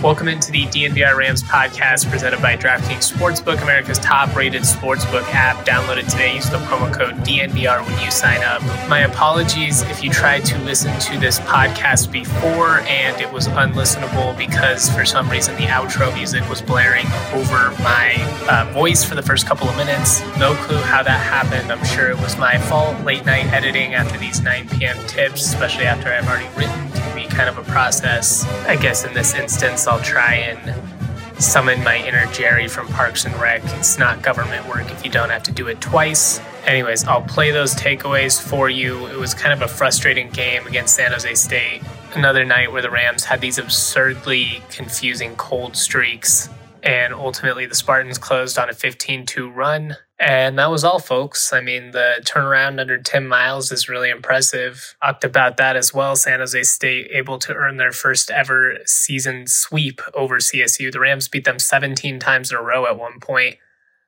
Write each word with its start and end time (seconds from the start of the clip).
Welcome 0.00 0.28
into 0.28 0.52
the 0.52 0.62
DNVR 0.66 1.16
Rams 1.16 1.42
podcast 1.42 2.08
presented 2.08 2.40
by 2.40 2.56
DraftKings 2.56 3.12
Sportsbook, 3.12 3.60
America's 3.62 3.98
top 3.98 4.36
rated 4.36 4.62
sportsbook 4.62 5.24
app. 5.34 5.66
Download 5.66 5.96
it 5.96 6.08
today. 6.08 6.36
Use 6.36 6.48
the 6.48 6.58
promo 6.58 6.94
code 6.94 7.16
DNVR 7.26 7.84
when 7.84 8.00
you 8.00 8.08
sign 8.12 8.40
up. 8.44 8.62
My 8.88 9.00
apologies 9.00 9.82
if 9.82 10.04
you 10.04 10.10
tried 10.10 10.44
to 10.44 10.58
listen 10.60 10.96
to 11.00 11.18
this 11.18 11.40
podcast 11.40 12.12
before 12.12 12.78
and 12.82 13.20
it 13.20 13.32
was 13.32 13.48
unlistenable 13.48 14.38
because 14.38 14.88
for 14.90 15.04
some 15.04 15.28
reason 15.28 15.56
the 15.56 15.64
outro 15.64 16.14
music 16.14 16.48
was 16.48 16.62
blaring 16.62 17.06
over 17.32 17.72
my 17.82 18.14
uh, 18.48 18.70
voice 18.72 19.02
for 19.02 19.16
the 19.16 19.22
first 19.22 19.48
couple 19.48 19.68
of 19.68 19.76
minutes. 19.76 20.20
No 20.38 20.54
clue 20.54 20.76
how 20.76 21.02
that 21.02 21.18
happened. 21.18 21.72
I'm 21.72 21.84
sure 21.84 22.08
it 22.08 22.18
was 22.18 22.38
my 22.38 22.56
fault. 22.56 23.04
Late 23.04 23.26
night 23.26 23.46
editing 23.46 23.94
after 23.94 24.16
these 24.16 24.40
9 24.42 24.68
p.m. 24.68 24.96
tips, 25.08 25.44
especially 25.44 25.86
after 25.86 26.08
I've 26.12 26.28
already 26.28 26.48
written, 26.56 26.88
can 26.92 27.16
be 27.16 27.26
kind 27.26 27.48
of 27.48 27.58
a 27.58 27.64
process. 27.68 28.44
I 28.68 28.76
guess 28.76 29.04
in 29.04 29.12
this 29.12 29.34
instance, 29.34 29.87
I'll 29.88 30.00
try 30.00 30.34
and 30.34 31.42
summon 31.42 31.82
my 31.82 31.96
inner 32.06 32.26
Jerry 32.26 32.68
from 32.68 32.88
Parks 32.88 33.24
and 33.24 33.34
Rec. 33.36 33.62
It's 33.64 33.98
not 33.98 34.22
government 34.22 34.68
work 34.68 34.90
if 34.90 35.02
you 35.02 35.10
don't 35.10 35.30
have 35.30 35.42
to 35.44 35.52
do 35.52 35.68
it 35.68 35.80
twice. 35.80 36.40
Anyways, 36.66 37.04
I'll 37.04 37.22
play 37.22 37.52
those 37.52 37.74
takeaways 37.74 38.40
for 38.40 38.68
you. 38.68 39.06
It 39.06 39.16
was 39.16 39.32
kind 39.32 39.52
of 39.52 39.62
a 39.62 39.72
frustrating 39.72 40.28
game 40.30 40.66
against 40.66 40.94
San 40.94 41.12
Jose 41.12 41.34
State. 41.34 41.82
Another 42.14 42.44
night 42.44 42.70
where 42.70 42.82
the 42.82 42.90
Rams 42.90 43.24
had 43.24 43.40
these 43.40 43.56
absurdly 43.56 44.62
confusing 44.70 45.34
cold 45.36 45.74
streaks, 45.74 46.50
and 46.82 47.12
ultimately 47.14 47.66
the 47.66 47.74
Spartans 47.74 48.18
closed 48.18 48.58
on 48.58 48.68
a 48.68 48.72
15 48.72 49.26
2 49.26 49.50
run. 49.50 49.96
And 50.20 50.58
that 50.58 50.70
was 50.70 50.82
all, 50.82 50.98
folks. 50.98 51.52
I 51.52 51.60
mean, 51.60 51.92
the 51.92 52.16
turnaround 52.22 52.80
under 52.80 52.98
Tim 52.98 53.28
Miles 53.28 53.70
is 53.70 53.88
really 53.88 54.10
impressive. 54.10 54.96
Talked 55.02 55.22
about 55.22 55.56
that 55.58 55.76
as 55.76 55.94
well. 55.94 56.16
San 56.16 56.40
Jose 56.40 56.60
State 56.64 57.08
able 57.12 57.38
to 57.38 57.54
earn 57.54 57.76
their 57.76 57.92
first 57.92 58.30
ever 58.30 58.78
season 58.84 59.46
sweep 59.46 60.00
over 60.14 60.38
CSU. 60.38 60.90
The 60.90 60.98
Rams 60.98 61.28
beat 61.28 61.44
them 61.44 61.60
17 61.60 62.18
times 62.18 62.50
in 62.50 62.56
a 62.56 62.62
row 62.62 62.86
at 62.86 62.98
one 62.98 63.20
point. 63.20 63.56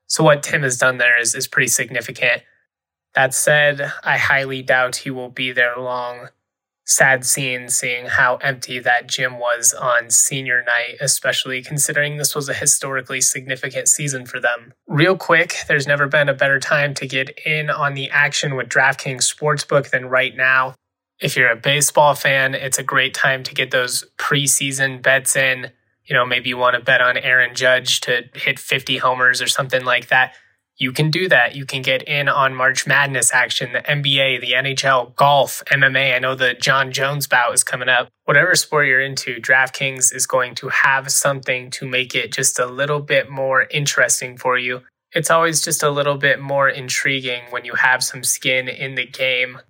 So 0.06 0.25
what 0.25 0.43
Tim 0.43 0.62
has 0.65 0.77
done 0.77 0.99
there 0.99 1.21
is, 1.21 1.37
is 1.37 1.47
pretty 1.47 1.69
significant. 1.69 2.43
That 3.15 3.33
said, 3.33 3.93
I 4.03 4.19
highly 4.19 4.62
doubt 4.62 4.97
he 4.97 5.11
will 5.11 5.31
be 5.31 5.53
there 5.53 5.77
long 5.77 6.28
sad 6.91 7.25
scene 7.25 7.69
seeing 7.69 8.06
how 8.06 8.37
empty 8.37 8.81
that 8.81 9.06
gym 9.06 9.39
was 9.39 9.73
on 9.73 10.11
senior 10.11 10.62
night, 10.65 10.97
especially 11.01 11.62
considering 11.62 12.17
this 12.17 12.34
was 12.34 12.49
a 12.49 12.55
historically 12.55 13.21
significant 13.21 13.87
season 13.87 14.27
for 14.27 14.41
them. 14.41 14.75
Real 14.89 15.17
quick, 15.17 15.55
there's 15.69 15.87
never 15.87 16.09
been 16.09 16.29
a 16.29 16.34
better 16.34 16.59
time 16.59 16.93
to 16.95 17.06
get 17.06 17.31
in 17.47 17.71
on 17.71 17.95
the 17.95 18.11
action 18.11 18.56
with 18.56 18.69
DraftKings 18.69 19.33
Sportsbook 19.33 19.91
than 19.91 20.06
right 20.06 20.37
now. 20.37 20.75
If 21.21 21.37
you're 21.37 21.50
a 21.50 21.56
baseball 21.56 22.15
fan, 22.15 22.55
it's 22.55 22.79
a 22.79 22.83
great 22.83 23.15
time 23.15 23.45
to 23.45 23.55
get 23.55 23.71
those 23.71 24.05
preseason 24.19 25.00
bets 25.00 25.37
in. 25.37 25.71
You 26.06 26.15
know, 26.15 26.27
maybe 26.27 26.49
you 26.49 26.56
want 26.56 26.75
to 26.75 26.83
bet 26.83 27.00
on 27.00 27.17
Aaron 27.17 27.55
Judge 27.55 28.00
to 28.00 28.25
hit 28.34 28.59
50 28.59 28.99
homers 28.99 29.41
or 29.41 29.47
something 29.47 29.84
like 29.84 30.09
that 30.09 30.34
you 30.81 30.93
can 30.93 31.11
do 31.11 31.29
that. 31.29 31.55
You 31.55 31.67
can 31.67 31.83
get 31.83 32.03
in 32.05 32.27
on 32.27 32.55
March 32.55 32.87
Madness 32.87 33.35
action, 33.35 33.75
the 33.75 33.81
NBA, 33.81 34.41
the 34.41 34.53
NHL, 34.53 35.15
golf, 35.15 35.63
MMA. 35.67 36.17
I 36.17 36.19
know 36.19 36.35
the 36.35 36.55
Jon 36.55 36.91
Jones 36.91 37.27
bout 37.27 37.53
is 37.53 37.63
coming 37.63 37.91
up. 37.91 38.09
Whatever 38.25 38.55
sport 38.55 38.87
you're 38.87 39.03
into, 39.03 39.37
DraftKings 39.37 40.15
is 40.15 40.27
going 40.27 40.55
to 40.55 40.71
have 40.71 41.13
something 41.13 41.71
to 41.73 41.87
make 41.87 42.15
it 42.15 42.33
just 42.33 42.59
a 42.59 42.65
little 42.65 43.01
bit 43.01 43.29
more 43.29 43.67
interesting 43.71 44.39
for 44.39 44.57
you. 44.57 44.81
It's 45.13 45.31
always 45.31 45.61
just 45.61 45.83
a 45.83 45.91
little 45.91 46.17
bit 46.17 46.41
more 46.41 46.71
intriguing 46.71 47.43
when 47.51 47.67
you 47.67 47.75
have 47.75 48.03
some 48.03 48.25
skin 48.25 48.67
in 48.67 48.95
the 48.95 49.07
game. 49.07 49.61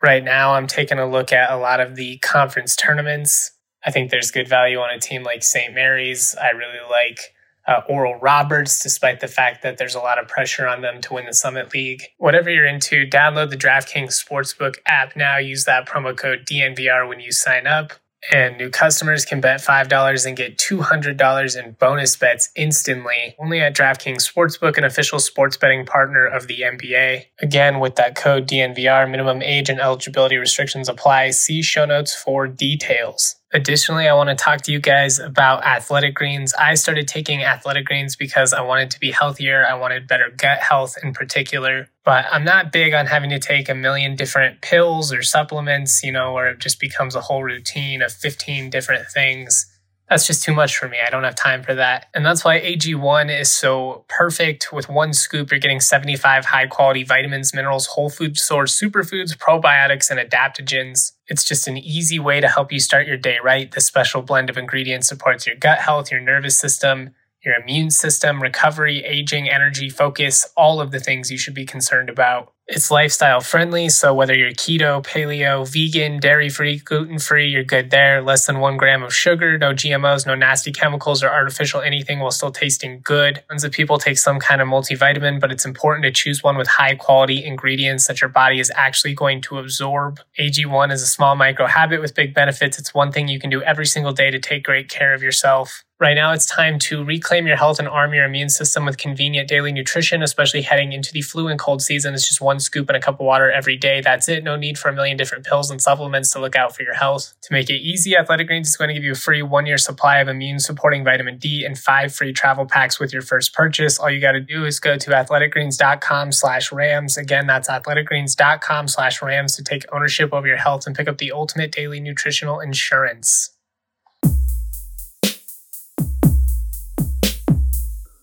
Right 0.00 0.22
now, 0.22 0.54
I'm 0.54 0.68
taking 0.68 1.00
a 1.00 1.10
look 1.10 1.32
at 1.32 1.50
a 1.50 1.56
lot 1.56 1.80
of 1.80 1.96
the 1.96 2.18
conference 2.18 2.76
tournaments. 2.76 3.50
I 3.84 3.90
think 3.90 4.10
there's 4.10 4.30
good 4.30 4.46
value 4.46 4.78
on 4.78 4.90
a 4.94 5.00
team 5.00 5.24
like 5.24 5.42
St. 5.42 5.74
Mary's. 5.74 6.36
I 6.40 6.50
really 6.50 6.78
like 6.88 7.34
uh, 7.66 7.80
Oral 7.88 8.18
Roberts, 8.20 8.82
despite 8.82 9.20
the 9.20 9.28
fact 9.28 9.62
that 9.62 9.78
there's 9.78 9.94
a 9.94 10.00
lot 10.00 10.18
of 10.18 10.28
pressure 10.28 10.66
on 10.66 10.80
them 10.80 11.00
to 11.02 11.14
win 11.14 11.26
the 11.26 11.34
Summit 11.34 11.72
League. 11.72 12.02
Whatever 12.18 12.50
you're 12.50 12.66
into, 12.66 13.06
download 13.06 13.50
the 13.50 13.56
DraftKings 13.56 14.22
Sportsbook 14.22 14.76
app 14.86 15.16
now. 15.16 15.38
Use 15.38 15.64
that 15.64 15.88
promo 15.88 16.16
code 16.16 16.46
DNVR 16.46 17.08
when 17.08 17.20
you 17.20 17.32
sign 17.32 17.66
up. 17.66 17.92
And 18.32 18.58
new 18.58 18.68
customers 18.68 19.24
can 19.24 19.40
bet 19.40 19.60
$5 19.60 20.26
and 20.26 20.36
get 20.36 20.58
$200 20.58 21.64
in 21.64 21.72
bonus 21.72 22.16
bets 22.16 22.50
instantly. 22.54 23.34
Only 23.38 23.60
at 23.60 23.74
DraftKings 23.74 24.30
Sportsbook, 24.30 24.76
an 24.76 24.84
official 24.84 25.18
sports 25.18 25.56
betting 25.56 25.86
partner 25.86 26.26
of 26.26 26.46
the 26.46 26.60
NBA. 26.60 27.24
Again, 27.40 27.80
with 27.80 27.96
that 27.96 28.16
code 28.16 28.46
DNVR, 28.46 29.10
minimum 29.10 29.42
age 29.42 29.70
and 29.70 29.80
eligibility 29.80 30.36
restrictions 30.36 30.88
apply. 30.88 31.30
See 31.30 31.62
show 31.62 31.86
notes 31.86 32.14
for 32.14 32.46
details. 32.46 33.36
Additionally, 33.52 34.06
I 34.06 34.14
want 34.14 34.28
to 34.28 34.36
talk 34.36 34.62
to 34.62 34.72
you 34.72 34.78
guys 34.78 35.18
about 35.18 35.64
athletic 35.64 36.14
greens. 36.14 36.54
I 36.54 36.74
started 36.74 37.08
taking 37.08 37.42
athletic 37.42 37.84
greens 37.84 38.14
because 38.14 38.52
I 38.52 38.60
wanted 38.60 38.92
to 38.92 39.00
be 39.00 39.10
healthier. 39.10 39.66
I 39.66 39.74
wanted 39.74 40.06
better 40.06 40.30
gut 40.36 40.58
health 40.58 40.96
in 41.02 41.12
particular. 41.12 41.88
But 42.04 42.26
I'm 42.30 42.44
not 42.44 42.72
big 42.72 42.94
on 42.94 43.06
having 43.06 43.30
to 43.30 43.40
take 43.40 43.68
a 43.68 43.74
million 43.74 44.14
different 44.14 44.60
pills 44.60 45.12
or 45.12 45.22
supplements, 45.22 46.02
you 46.04 46.12
know, 46.12 46.32
where 46.32 46.48
it 46.50 46.60
just 46.60 46.78
becomes 46.78 47.16
a 47.16 47.20
whole 47.20 47.42
routine 47.42 48.02
of 48.02 48.12
15 48.12 48.70
different 48.70 49.08
things 49.08 49.69
that's 50.10 50.26
just 50.26 50.42
too 50.42 50.52
much 50.52 50.76
for 50.76 50.88
me. 50.88 50.98
I 51.06 51.08
don't 51.08 51.22
have 51.22 51.36
time 51.36 51.62
for 51.62 51.72
that. 51.76 52.06
And 52.12 52.26
that's 52.26 52.44
why 52.44 52.60
AG1 52.60 53.30
is 53.40 53.48
so 53.48 54.04
perfect. 54.08 54.72
With 54.72 54.88
one 54.88 55.12
scoop, 55.12 55.52
you're 55.52 55.60
getting 55.60 55.78
75 55.78 56.46
high 56.46 56.66
quality 56.66 57.04
vitamins, 57.04 57.54
minerals, 57.54 57.86
whole 57.86 58.10
food 58.10 58.36
source, 58.36 58.78
superfoods, 58.78 59.36
probiotics, 59.38 60.10
and 60.10 60.18
adaptogens. 60.18 61.12
It's 61.28 61.44
just 61.44 61.68
an 61.68 61.78
easy 61.78 62.18
way 62.18 62.40
to 62.40 62.48
help 62.48 62.72
you 62.72 62.80
start 62.80 63.06
your 63.06 63.16
day 63.16 63.38
right. 63.42 63.70
This 63.70 63.86
special 63.86 64.20
blend 64.20 64.50
of 64.50 64.58
ingredients 64.58 65.06
supports 65.06 65.46
your 65.46 65.54
gut 65.54 65.78
health, 65.78 66.10
your 66.10 66.20
nervous 66.20 66.58
system, 66.58 67.10
your 67.44 67.54
immune 67.54 67.90
system, 67.90 68.42
recovery, 68.42 69.02
aging, 69.04 69.48
energy, 69.48 69.88
focus, 69.88 70.46
all 70.56 70.80
of 70.80 70.90
the 70.90 71.00
things 71.00 71.30
you 71.30 71.38
should 71.38 71.54
be 71.54 71.64
concerned 71.64 72.10
about. 72.10 72.52
It's 72.72 72.88
lifestyle 72.88 73.40
friendly, 73.40 73.88
so 73.88 74.14
whether 74.14 74.32
you're 74.32 74.52
keto, 74.52 75.04
paleo, 75.04 75.66
vegan, 75.66 76.20
dairy 76.20 76.48
free, 76.48 76.78
gluten 76.78 77.18
free, 77.18 77.48
you're 77.48 77.64
good 77.64 77.90
there. 77.90 78.22
Less 78.22 78.46
than 78.46 78.60
one 78.60 78.76
gram 78.76 79.02
of 79.02 79.12
sugar, 79.12 79.58
no 79.58 79.72
GMOs, 79.72 80.24
no 80.24 80.36
nasty 80.36 80.70
chemicals 80.70 81.20
or 81.20 81.30
artificial 81.30 81.80
anything 81.80 82.20
while 82.20 82.30
still 82.30 82.52
tasting 82.52 83.00
good. 83.02 83.42
Tons 83.48 83.64
of 83.64 83.72
people 83.72 83.98
take 83.98 84.18
some 84.18 84.38
kind 84.38 84.60
of 84.60 84.68
multivitamin, 84.68 85.40
but 85.40 85.50
it's 85.50 85.66
important 85.66 86.04
to 86.04 86.12
choose 86.12 86.44
one 86.44 86.56
with 86.56 86.68
high 86.68 86.94
quality 86.94 87.44
ingredients 87.44 88.06
that 88.06 88.20
your 88.20 88.30
body 88.30 88.60
is 88.60 88.70
actually 88.76 89.14
going 89.14 89.40
to 89.40 89.58
absorb. 89.58 90.20
AG1 90.38 90.92
is 90.92 91.02
a 91.02 91.06
small 91.06 91.34
micro 91.34 91.66
habit 91.66 92.00
with 92.00 92.14
big 92.14 92.34
benefits. 92.34 92.78
It's 92.78 92.94
one 92.94 93.10
thing 93.10 93.26
you 93.26 93.40
can 93.40 93.50
do 93.50 93.62
every 93.62 93.86
single 93.86 94.12
day 94.12 94.30
to 94.30 94.38
take 94.38 94.62
great 94.62 94.88
care 94.88 95.12
of 95.12 95.24
yourself. 95.24 95.82
Right 96.00 96.14
now, 96.14 96.32
it's 96.32 96.46
time 96.46 96.78
to 96.78 97.04
reclaim 97.04 97.46
your 97.46 97.58
health 97.58 97.78
and 97.78 97.86
arm 97.86 98.14
your 98.14 98.24
immune 98.24 98.48
system 98.48 98.86
with 98.86 98.96
convenient 98.96 99.50
daily 99.50 99.70
nutrition, 99.70 100.22
especially 100.22 100.62
heading 100.62 100.94
into 100.94 101.12
the 101.12 101.20
flu 101.20 101.48
and 101.48 101.60
cold 101.60 101.82
season. 101.82 102.14
It's 102.14 102.26
just 102.26 102.40
one 102.40 102.58
scoop 102.58 102.88
and 102.88 102.96
a 102.96 103.00
cup 103.00 103.20
of 103.20 103.26
water 103.26 103.50
every 103.50 103.76
day. 103.76 104.00
That's 104.00 104.26
it. 104.26 104.42
No 104.42 104.56
need 104.56 104.78
for 104.78 104.88
a 104.88 104.94
million 104.94 105.18
different 105.18 105.44
pills 105.44 105.70
and 105.70 105.78
supplements 105.78 106.30
to 106.30 106.40
look 106.40 106.56
out 106.56 106.74
for 106.74 106.84
your 106.84 106.94
health. 106.94 107.34
To 107.42 107.52
make 107.52 107.68
it 107.68 107.82
easy, 107.82 108.16
Athletic 108.16 108.46
Greens 108.46 108.70
is 108.70 108.78
going 108.78 108.88
to 108.88 108.94
give 108.94 109.04
you 109.04 109.12
a 109.12 109.14
free 109.14 109.42
one 109.42 109.66
year 109.66 109.76
supply 109.76 110.20
of 110.20 110.28
immune 110.28 110.58
supporting 110.58 111.04
vitamin 111.04 111.36
D 111.36 111.66
and 111.66 111.78
five 111.78 112.14
free 112.14 112.32
travel 112.32 112.64
packs 112.64 112.98
with 112.98 113.12
your 113.12 113.20
first 113.20 113.52
purchase. 113.52 113.98
All 113.98 114.08
you 114.08 114.22
got 114.22 114.32
to 114.32 114.40
do 114.40 114.64
is 114.64 114.80
go 114.80 114.96
to 114.96 115.10
athleticgreens.com 115.10 116.32
slash 116.32 116.72
rams. 116.72 117.18
Again, 117.18 117.46
that's 117.46 117.68
athleticgreens.com 117.68 118.88
slash 118.88 119.20
rams 119.20 119.54
to 119.56 119.62
take 119.62 119.84
ownership 119.92 120.32
over 120.32 120.46
your 120.46 120.56
health 120.56 120.86
and 120.86 120.96
pick 120.96 121.08
up 121.08 121.18
the 121.18 121.30
ultimate 121.30 121.72
daily 121.72 122.00
nutritional 122.00 122.58
insurance. 122.58 123.50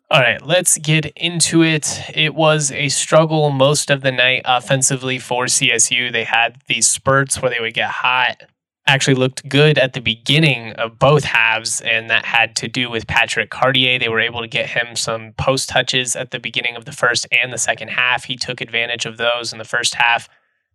All 0.10 0.22
right, 0.22 0.42
let's 0.42 0.78
get 0.78 1.06
into 1.18 1.64
it. 1.64 2.02
It 2.14 2.34
was 2.34 2.72
a 2.72 2.88
struggle 2.88 3.50
most 3.50 3.92
of 3.92 4.00
the 4.00 4.12
night 4.12 4.44
offensively 4.46 5.20
for 5.20 5.46
CSU. 5.48 6.14
They 6.14 6.24
had 6.24 6.62
these 6.68 6.88
spurts 6.88 7.42
where 7.42 7.52
they 7.52 7.60
would 7.60 7.74
get 7.74 7.90
hot. 7.90 8.44
Actually, 8.88 9.16
looked 9.16 9.50
good 9.50 9.78
at 9.78 9.92
the 9.92 10.00
beginning 10.00 10.72
of 10.74 10.98
both 10.98 11.26
halves, 11.26 11.82
and 11.82 12.10
that 12.10 12.24
had 12.24 12.56
to 12.56 12.70
do 12.70 12.90
with 12.90 13.06
Patrick 13.06 13.50
Cartier. 13.50 14.00
They 14.00 14.08
were 14.08 14.22
able 14.22 14.40
to 14.40 14.48
get 14.48 14.70
him 14.70 14.96
some 14.96 15.34
post 15.34 15.68
touches 15.68 16.16
at 16.16 16.32
the 16.32 16.40
beginning 16.40 16.78
of 16.78 16.86
the 16.86 16.94
first 16.94 17.28
and 17.30 17.52
the 17.52 17.58
second 17.58 17.90
half. 17.90 18.24
He 18.24 18.38
took 18.38 18.62
advantage 18.62 19.06
of 19.06 19.18
those 19.18 19.52
in 19.52 19.60
the 19.60 19.66
first 19.66 19.96
half, 19.96 20.30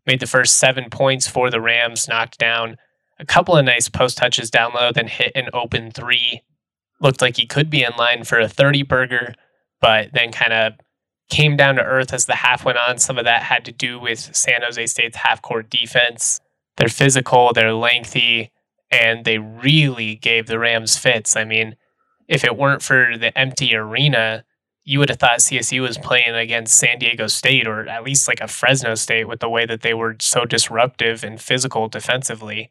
made 0.06 0.20
the 0.20 0.26
first 0.26 0.58
seven 0.58 0.90
points 0.90 1.26
for 1.26 1.48
the 1.48 1.60
Rams, 1.60 2.06
knocked 2.06 2.36
down 2.36 2.76
a 3.18 3.24
couple 3.24 3.56
of 3.56 3.64
nice 3.64 3.88
post 3.88 4.18
touches 4.18 4.50
down 4.50 4.74
low, 4.74 4.92
then 4.92 5.06
hit 5.06 5.32
an 5.34 5.48
open 5.54 5.90
three 5.90 6.42
looked 7.02 7.20
like 7.20 7.36
he 7.36 7.46
could 7.46 7.68
be 7.68 7.82
in 7.82 7.92
line 7.98 8.24
for 8.24 8.38
a 8.38 8.48
30 8.48 8.82
burger, 8.84 9.34
but 9.80 10.12
then 10.12 10.32
kind 10.32 10.52
of 10.52 10.74
came 11.30 11.56
down 11.56 11.76
to 11.76 11.82
earth 11.82 12.12
as 12.12 12.26
the 12.26 12.34
half 12.34 12.64
went 12.64 12.78
on. 12.78 12.98
Some 12.98 13.18
of 13.18 13.24
that 13.24 13.42
had 13.42 13.64
to 13.64 13.72
do 13.72 13.98
with 13.98 14.34
San 14.34 14.62
Jose 14.62 14.86
State's 14.86 15.16
half 15.16 15.42
court 15.42 15.70
defense. 15.70 16.40
They're 16.76 16.88
physical, 16.88 17.52
they're 17.52 17.74
lengthy, 17.74 18.50
and 18.90 19.24
they 19.24 19.38
really 19.38 20.16
gave 20.16 20.46
the 20.46 20.58
Rams 20.58 20.96
fits. 20.96 21.36
I 21.36 21.44
mean, 21.44 21.76
if 22.28 22.44
it 22.44 22.56
weren't 22.56 22.82
for 22.82 23.16
the 23.18 23.36
empty 23.36 23.74
arena, 23.74 24.44
you 24.84 24.98
would 24.98 25.08
have 25.08 25.18
thought 25.18 25.38
CSU 25.38 25.80
was 25.80 25.98
playing 25.98 26.34
against 26.34 26.76
San 26.76 26.98
Diego 26.98 27.26
State 27.26 27.66
or 27.66 27.88
at 27.88 28.04
least 28.04 28.26
like 28.26 28.40
a 28.40 28.48
Fresno 28.48 28.94
State 28.94 29.28
with 29.28 29.40
the 29.40 29.48
way 29.48 29.64
that 29.64 29.82
they 29.82 29.94
were 29.94 30.16
so 30.20 30.44
disruptive 30.44 31.24
and 31.24 31.40
physical 31.40 31.88
defensively. 31.88 32.70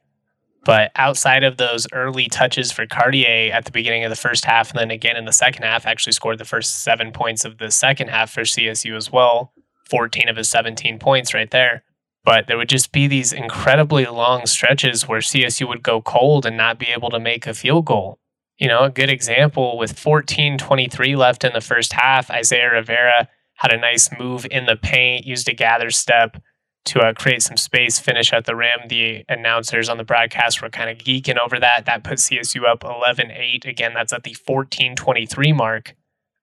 But 0.64 0.92
outside 0.96 1.44
of 1.44 1.58
those 1.58 1.88
early 1.92 2.28
touches 2.28 2.72
for 2.72 2.86
Cartier 2.86 3.52
at 3.52 3.66
the 3.66 3.72
beginning 3.72 4.04
of 4.04 4.12
the 4.12 4.16
first 4.16 4.46
half, 4.46 4.70
and 4.70 4.80
then 4.80 4.92
again 4.92 5.18
in 5.18 5.26
the 5.26 5.34
second 5.34 5.64
half, 5.64 5.88
actually 5.88 6.14
scored 6.14 6.38
the 6.38 6.46
first 6.46 6.84
seven 6.84 7.12
points 7.12 7.46
of 7.46 7.58
the 7.58 7.72
second 7.72 8.10
half 8.10 8.32
for 8.32 8.42
CSU 8.42 8.96
as 8.96 9.12
well 9.12 9.54
14 9.90 10.30
of 10.30 10.38
his 10.38 10.50
17 10.50 11.00
points 11.00 11.34
right 11.34 11.52
there. 11.52 11.84
But 12.24 12.48
there 12.48 12.58
would 12.58 12.70
just 12.70 12.92
be 12.92 13.08
these 13.08 13.34
incredibly 13.34 14.06
long 14.06 14.46
stretches 14.46 15.08
where 15.08 15.20
CSU 15.20 15.68
would 15.68 15.84
go 15.84 16.02
cold 16.02 16.46
and 16.46 16.56
not 16.56 16.80
be 16.80 16.88
able 16.88 17.10
to 17.10 17.20
make 17.20 17.48
a 17.48 17.54
field 17.54 17.86
goal. 17.86 18.20
You 18.58 18.68
know, 18.68 18.84
a 18.84 18.92
good 18.92 19.10
example 19.10 19.78
with 19.78 19.98
14 19.98 20.60
23 20.60 21.16
left 21.16 21.44
in 21.44 21.54
the 21.54 21.62
first 21.62 21.94
half, 21.94 22.30
Isaiah 22.30 22.72
Rivera 22.72 23.28
had 23.56 23.74
a 23.74 23.78
nice 23.78 24.10
move 24.18 24.46
in 24.52 24.66
the 24.66 24.76
paint, 24.76 25.26
used 25.26 25.50
a 25.50 25.54
gather 25.54 25.90
step 25.90 26.42
to 26.86 27.00
uh, 27.00 27.14
create 27.14 27.42
some 27.42 27.58
space, 27.58 28.00
finish 28.00 28.34
at 28.34 28.46
the 28.46 28.56
rim. 28.56 28.88
The 28.90 29.24
announcers 29.30 29.90
on 29.90 29.98
the 29.98 30.04
broadcast 30.04 30.62
were 30.62 30.70
kind 30.70 30.90
of 30.90 30.98
geeking 30.98 31.38
over 31.38 31.60
that. 31.60 31.86
That 31.86 32.04
put 32.04 32.18
CSU 32.18 32.66
up 32.66 32.84
11 32.84 33.32
8. 33.32 33.66
Again, 33.66 33.94
that's 33.94 34.14
at 34.14 34.24
the 34.24 34.34
14 34.34 34.96
23 34.96 35.54
mark. 35.54 35.96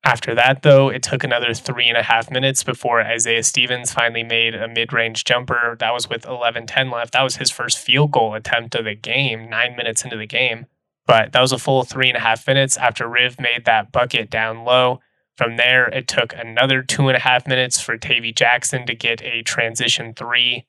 After 0.04 0.34
that, 0.36 0.62
though, 0.62 0.88
it 0.88 1.02
took 1.02 1.24
another 1.24 1.52
three 1.52 1.88
and 1.88 1.96
a 1.96 2.02
half 2.02 2.30
minutes 2.30 2.62
before 2.62 3.02
Isaiah 3.02 3.42
Stevens 3.42 3.92
finally 3.92 4.22
made 4.22 4.54
a 4.54 4.68
mid 4.68 4.92
range 4.92 5.24
jumper. 5.24 5.76
That 5.80 5.92
was 5.92 6.08
with 6.08 6.24
11 6.24 6.66
10 6.66 6.90
left. 6.90 7.12
That 7.12 7.22
was 7.22 7.36
his 7.36 7.50
first 7.50 7.78
field 7.78 8.12
goal 8.12 8.34
attempt 8.34 8.74
of 8.76 8.84
the 8.84 8.94
game, 8.94 9.50
nine 9.50 9.76
minutes 9.76 10.04
into 10.04 10.16
the 10.16 10.26
game. 10.26 10.66
But 11.06 11.32
that 11.32 11.40
was 11.40 11.52
a 11.52 11.58
full 11.58 11.84
three 11.84 12.08
and 12.08 12.16
a 12.16 12.20
half 12.20 12.46
minutes 12.46 12.76
after 12.76 13.08
Riv 13.08 13.40
made 13.40 13.64
that 13.64 13.90
bucket 13.92 14.30
down 14.30 14.64
low. 14.64 15.00
From 15.38 15.56
there, 15.56 15.86
it 15.90 16.08
took 16.08 16.34
another 16.34 16.82
two 16.82 17.06
and 17.06 17.16
a 17.16 17.20
half 17.20 17.46
minutes 17.46 17.80
for 17.80 17.96
Tavy 17.96 18.32
Jackson 18.32 18.84
to 18.86 18.94
get 18.96 19.22
a 19.22 19.42
transition 19.42 20.12
three. 20.12 20.66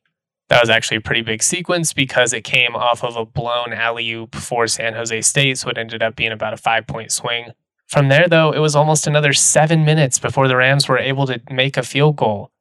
That 0.50 0.62
was 0.62 0.70
actually 0.70 0.98
a 0.98 1.02
pretty 1.02 1.24
big 1.24 1.42
sequence 1.42 1.92
because 1.92 2.34
it 2.34 2.44
came 2.44 2.76
off 2.76 3.04
of 3.04 3.16
a 3.16 3.26
blown 3.26 3.74
alley 3.74 4.12
oop 4.12 4.36
for 4.36 4.68
San 4.68 4.94
Jose 4.94 5.22
State, 5.22 5.58
so 5.58 5.70
it 5.70 5.80
ended 5.80 6.04
up 6.04 6.16
being 6.16 6.32
about 6.32 6.54
a 6.54 6.58
five 6.58 6.86
point 6.86 7.12
swing. 7.12 7.52
From 7.88 8.10
there, 8.10 8.28
though, 8.28 8.52
it 8.52 8.60
was 8.60 8.76
almost 8.76 9.08
another 9.08 9.34
seven 9.34 9.84
minutes 9.84 10.20
before 10.20 10.48
the 10.48 10.56
Rams 10.56 10.88
were 10.88 11.00
able 11.00 11.26
to 11.26 11.42
make 11.50 11.76
a 11.76 11.82
field 11.82 12.18
goal. 12.18 12.52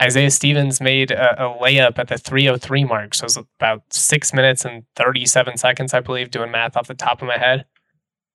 Isaiah 0.00 0.30
Stevens 0.30 0.80
made 0.80 1.10
a, 1.10 1.44
a, 1.44 1.58
layup 1.58 1.98
at 1.98 2.06
the 2.06 2.18
303 2.18 2.84
mark, 2.84 3.16
so 3.16 3.24
it 3.24 3.34
was 3.34 3.36
about 3.58 3.82
six 3.92 4.32
minutes 4.32 4.64
and 4.64 4.84
37 4.94 5.56
seconds, 5.56 5.92
I 5.92 5.98
believe, 5.98 6.30
doing 6.30 6.52
math 6.52 6.76
off 6.76 6.86
the 6.86 6.94
top 6.94 7.20
of 7.20 7.26
my 7.26 7.36
head. 7.36 7.64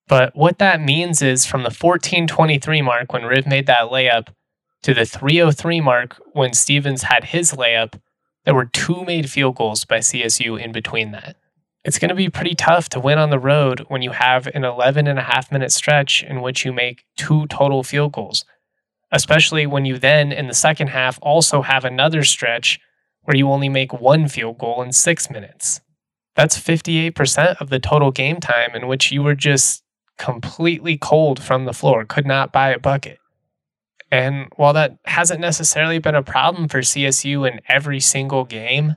But 0.07 0.35
what 0.35 0.59
that 0.59 0.81
means 0.81 1.21
is 1.21 1.45
from 1.45 1.61
the 1.61 1.67
1423 1.69 2.81
mark 2.81 3.13
when 3.13 3.23
Riv 3.23 3.47
made 3.47 3.67
that 3.67 3.89
layup 3.89 4.27
to 4.83 4.93
the 4.93 5.05
303 5.05 5.81
mark 5.81 6.21
when 6.33 6.53
Stevens 6.53 7.03
had 7.03 7.25
his 7.25 7.53
layup, 7.53 7.99
there 8.45 8.53
were 8.53 8.65
two 8.65 9.05
made 9.05 9.29
field 9.29 9.55
goals 9.55 9.85
by 9.85 9.99
CSU 9.99 10.61
in 10.61 10.71
between 10.71 11.11
that. 11.11 11.37
It's 11.85 11.99
going 11.99 12.09
to 12.09 12.15
be 12.15 12.29
pretty 12.29 12.55
tough 12.55 12.89
to 12.89 12.99
win 12.99 13.17
on 13.17 13.29
the 13.29 13.39
road 13.39 13.85
when 13.87 14.01
you 14.01 14.11
have 14.11 14.47
an 14.47 14.63
11 14.63 15.07
and 15.07 15.19
a 15.19 15.23
half 15.23 15.51
minute 15.51 15.71
stretch 15.71 16.23
in 16.23 16.41
which 16.41 16.63
you 16.63 16.71
make 16.71 17.05
two 17.17 17.45
total 17.47 17.83
field 17.83 18.13
goals, 18.13 18.45
especially 19.11 19.65
when 19.65 19.85
you 19.85 19.97
then 19.97 20.31
in 20.31 20.47
the 20.47 20.53
second 20.53 20.87
half 20.87 21.19
also 21.21 21.61
have 21.61 21.83
another 21.85 22.23
stretch 22.23 22.79
where 23.23 23.35
you 23.35 23.49
only 23.49 23.69
make 23.69 23.93
one 23.93 24.27
field 24.27 24.57
goal 24.57 24.81
in 24.81 24.91
six 24.91 25.29
minutes. 25.29 25.81
That's 26.35 26.59
58% 26.59 27.61
of 27.61 27.69
the 27.69 27.79
total 27.79 28.11
game 28.11 28.39
time 28.39 28.75
in 28.75 28.87
which 28.87 29.11
you 29.11 29.23
were 29.23 29.35
just 29.35 29.82
completely 30.17 30.97
cold 30.97 31.41
from 31.41 31.65
the 31.65 31.73
floor, 31.73 32.05
could 32.05 32.25
not 32.25 32.51
buy 32.51 32.69
a 32.69 32.79
bucket. 32.79 33.19
And 34.11 34.47
while 34.57 34.73
that 34.73 34.97
hasn't 35.05 35.41
necessarily 35.41 35.97
been 35.97 36.13
a 36.13 36.21
problem 36.21 36.67
for 36.67 36.81
CSU 36.81 37.49
in 37.49 37.61
every 37.67 37.99
single 37.99 38.45
game, 38.45 38.95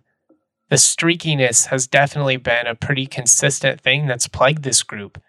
the 0.69 0.77
streakiness 0.77 1.67
has 1.69 1.87
definitely 1.87 2.37
been 2.37 2.67
a 2.67 2.75
pretty 2.75 3.07
consistent 3.07 3.81
thing 3.81 4.07
that's 4.07 4.29
plagued 4.29 4.63
this 4.63 4.83
group. 4.83 5.21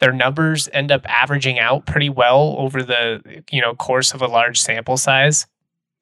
Their 0.00 0.12
numbers 0.12 0.68
end 0.72 0.90
up 0.90 1.02
averaging 1.06 1.58
out 1.58 1.84
pretty 1.84 2.08
well 2.08 2.56
over 2.58 2.82
the, 2.82 3.44
you 3.50 3.60
know, 3.60 3.74
course 3.74 4.14
of 4.14 4.22
a 4.22 4.28
large 4.28 4.60
sample 4.60 4.96
size, 4.96 5.46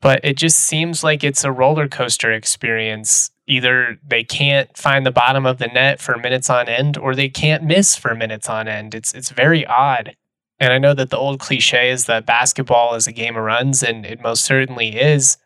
but 0.00 0.20
it 0.24 0.36
just 0.36 0.58
seems 0.58 1.02
like 1.02 1.24
it's 1.24 1.44
a 1.44 1.52
roller 1.52 1.88
coaster 1.88 2.32
experience 2.32 3.30
either 3.52 3.98
they 4.06 4.24
can't 4.24 4.74
find 4.76 5.04
the 5.04 5.10
bottom 5.10 5.44
of 5.46 5.58
the 5.58 5.66
net 5.66 6.00
for 6.00 6.16
minutes 6.16 6.48
on 6.48 6.68
end 6.68 6.96
or 6.96 7.14
they 7.14 7.28
can't 7.28 7.62
miss 7.62 7.96
for 7.96 8.14
minutes 8.14 8.48
on 8.48 8.66
end. 8.66 8.94
It's 8.94 9.12
it's 9.12 9.30
very 9.30 9.66
odd. 9.66 10.16
And 10.58 10.72
I 10.72 10.78
know 10.78 10.94
that 10.94 11.10
the 11.10 11.18
old 11.18 11.40
cliche 11.40 11.90
is 11.90 12.06
that 12.06 12.24
basketball 12.24 12.94
is 12.94 13.08
a 13.08 13.12
game 13.12 13.36
of 13.36 13.42
runs, 13.42 13.82
and 13.82 14.06
it 14.06 14.22
most 14.22 14.44
certainly 14.44 14.96
is. 14.96 15.36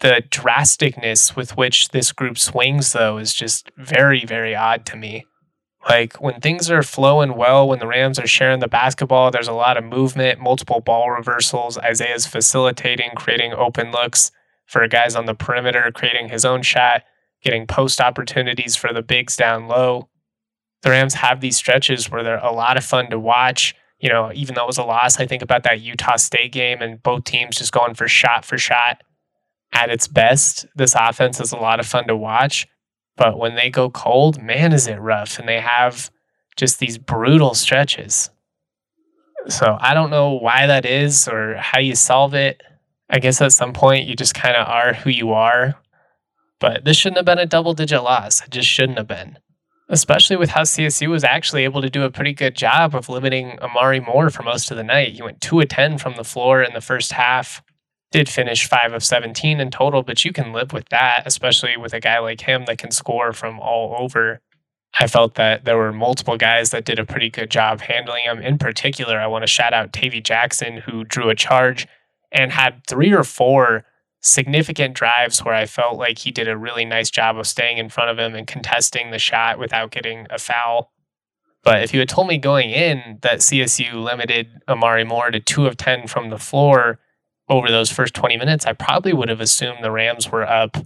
The 0.00 0.24
drasticness 0.30 1.36
with 1.36 1.56
which 1.56 1.90
this 1.90 2.10
group 2.10 2.36
swings, 2.36 2.92
though, 2.92 3.18
is 3.18 3.32
just 3.32 3.70
very, 3.76 4.24
very 4.24 4.56
odd 4.56 4.84
to 4.86 4.96
me. 4.96 5.26
Like 5.88 6.16
when 6.16 6.40
things 6.40 6.70
are 6.72 6.82
flowing 6.82 7.36
well, 7.36 7.68
when 7.68 7.78
the 7.78 7.86
Rams 7.86 8.18
are 8.18 8.26
sharing 8.26 8.58
the 8.58 8.66
basketball, 8.66 9.30
there's 9.30 9.46
a 9.46 9.52
lot 9.52 9.76
of 9.76 9.84
movement, 9.84 10.40
multiple 10.40 10.80
ball 10.80 11.10
reversals. 11.10 11.78
Isaiah's 11.78 12.26
facilitating, 12.26 13.10
creating 13.14 13.52
open 13.52 13.92
looks 13.92 14.32
for 14.66 14.86
guys 14.88 15.14
on 15.14 15.26
the 15.26 15.34
perimeter, 15.34 15.90
creating 15.94 16.30
his 16.30 16.44
own 16.44 16.62
shot 16.62 17.02
getting 17.42 17.66
post 17.66 18.00
opportunities 18.00 18.76
for 18.76 18.92
the 18.92 19.02
bigs 19.02 19.36
down 19.36 19.68
low. 19.68 20.08
The 20.82 20.90
Rams 20.90 21.14
have 21.14 21.40
these 21.40 21.56
stretches 21.56 22.10
where 22.10 22.22
they're 22.22 22.38
a 22.38 22.52
lot 22.52 22.76
of 22.76 22.84
fun 22.84 23.10
to 23.10 23.18
watch. 23.18 23.74
You 24.00 24.08
know, 24.08 24.32
even 24.34 24.54
though 24.54 24.64
it 24.64 24.68
was 24.68 24.78
a 24.78 24.84
loss, 24.84 25.20
I 25.20 25.26
think 25.26 25.42
about 25.42 25.62
that 25.62 25.80
Utah 25.80 26.16
State 26.16 26.52
game 26.52 26.82
and 26.82 27.02
both 27.02 27.24
teams 27.24 27.58
just 27.58 27.72
going 27.72 27.94
for 27.94 28.08
shot 28.08 28.44
for 28.44 28.58
shot 28.58 29.02
at 29.72 29.90
its 29.90 30.08
best. 30.08 30.66
This 30.74 30.94
offense 30.98 31.40
is 31.40 31.52
a 31.52 31.56
lot 31.56 31.78
of 31.78 31.86
fun 31.86 32.08
to 32.08 32.16
watch. 32.16 32.66
But 33.16 33.38
when 33.38 33.54
they 33.54 33.70
go 33.70 33.90
cold, 33.90 34.42
man, 34.42 34.72
is 34.72 34.88
it 34.88 35.00
rough. 35.00 35.38
And 35.38 35.48
they 35.48 35.60
have 35.60 36.10
just 36.56 36.80
these 36.80 36.98
brutal 36.98 37.54
stretches. 37.54 38.30
So 39.48 39.76
I 39.80 39.94
don't 39.94 40.10
know 40.10 40.32
why 40.32 40.66
that 40.66 40.84
is 40.84 41.28
or 41.28 41.56
how 41.56 41.78
you 41.78 41.94
solve 41.94 42.34
it. 42.34 42.60
I 43.08 43.18
guess 43.18 43.40
at 43.40 43.52
some 43.52 43.72
point 43.72 44.06
you 44.06 44.16
just 44.16 44.34
kind 44.34 44.56
of 44.56 44.66
are 44.66 44.94
who 44.94 45.10
you 45.10 45.32
are 45.32 45.76
but 46.62 46.84
this 46.84 46.96
shouldn't 46.96 47.16
have 47.16 47.26
been 47.26 47.40
a 47.40 47.44
double 47.44 47.74
digit 47.74 48.04
loss. 48.04 48.40
It 48.40 48.50
just 48.50 48.68
shouldn't 48.68 48.96
have 48.96 49.08
been. 49.08 49.36
Especially 49.88 50.36
with 50.36 50.50
how 50.50 50.62
CSU 50.62 51.08
was 51.08 51.24
actually 51.24 51.64
able 51.64 51.82
to 51.82 51.90
do 51.90 52.04
a 52.04 52.10
pretty 52.10 52.32
good 52.32 52.54
job 52.54 52.94
of 52.94 53.08
limiting 53.08 53.58
Omari 53.60 53.98
Moore 53.98 54.30
for 54.30 54.44
most 54.44 54.70
of 54.70 54.76
the 54.76 54.84
night. 54.84 55.14
He 55.14 55.22
went 55.22 55.40
2 55.40 55.60
of 55.60 55.68
10 55.68 55.98
from 55.98 56.14
the 56.14 56.22
floor 56.22 56.62
in 56.62 56.72
the 56.72 56.80
first 56.80 57.12
half. 57.12 57.62
Did 58.12 58.28
finish 58.28 58.68
5 58.68 58.92
of 58.92 59.02
17 59.02 59.58
in 59.58 59.70
total, 59.72 60.04
but 60.04 60.24
you 60.24 60.32
can 60.32 60.52
live 60.52 60.72
with 60.72 60.88
that, 60.90 61.24
especially 61.26 61.76
with 61.76 61.94
a 61.94 62.00
guy 62.00 62.20
like 62.20 62.42
him 62.42 62.64
that 62.66 62.78
can 62.78 62.92
score 62.92 63.32
from 63.32 63.58
all 63.58 63.96
over. 63.98 64.40
I 65.00 65.08
felt 65.08 65.34
that 65.34 65.64
there 65.64 65.76
were 65.76 65.92
multiple 65.92 66.36
guys 66.36 66.70
that 66.70 66.84
did 66.84 67.00
a 67.00 67.04
pretty 67.04 67.28
good 67.28 67.50
job 67.50 67.80
handling 67.80 68.22
him. 68.22 68.38
In 68.38 68.56
particular, 68.56 69.18
I 69.18 69.26
want 69.26 69.42
to 69.42 69.48
shout 69.48 69.72
out 69.72 69.92
Tavy 69.92 70.20
Jackson, 70.20 70.76
who 70.76 71.02
drew 71.02 71.28
a 71.28 71.34
charge 71.34 71.88
and 72.30 72.52
had 72.52 72.86
three 72.86 73.12
or 73.12 73.24
four 73.24 73.84
significant 74.22 74.94
drives 74.94 75.44
where 75.44 75.54
I 75.54 75.66
felt 75.66 75.98
like 75.98 76.18
he 76.18 76.30
did 76.30 76.48
a 76.48 76.56
really 76.56 76.84
nice 76.84 77.10
job 77.10 77.36
of 77.36 77.46
staying 77.46 77.78
in 77.78 77.88
front 77.88 78.10
of 78.10 78.18
him 78.18 78.34
and 78.34 78.46
contesting 78.46 79.10
the 79.10 79.18
shot 79.18 79.58
without 79.58 79.90
getting 79.90 80.26
a 80.30 80.38
foul. 80.38 80.92
But 81.64 81.82
if 81.82 81.92
you 81.92 82.00
had 82.00 82.08
told 82.08 82.28
me 82.28 82.38
going 82.38 82.70
in 82.70 83.18
that 83.22 83.40
CSU 83.40 83.94
limited 83.94 84.48
Omari 84.68 85.04
Moore 85.04 85.30
to 85.30 85.40
two 85.40 85.66
of 85.66 85.76
10 85.76 86.06
from 86.06 86.30
the 86.30 86.38
floor 86.38 86.98
over 87.48 87.68
those 87.68 87.90
first 87.90 88.14
20 88.14 88.36
minutes, 88.36 88.66
I 88.66 88.72
probably 88.72 89.12
would 89.12 89.28
have 89.28 89.40
assumed 89.40 89.78
the 89.82 89.90
Rams 89.90 90.30
were 90.30 90.48
up, 90.48 90.76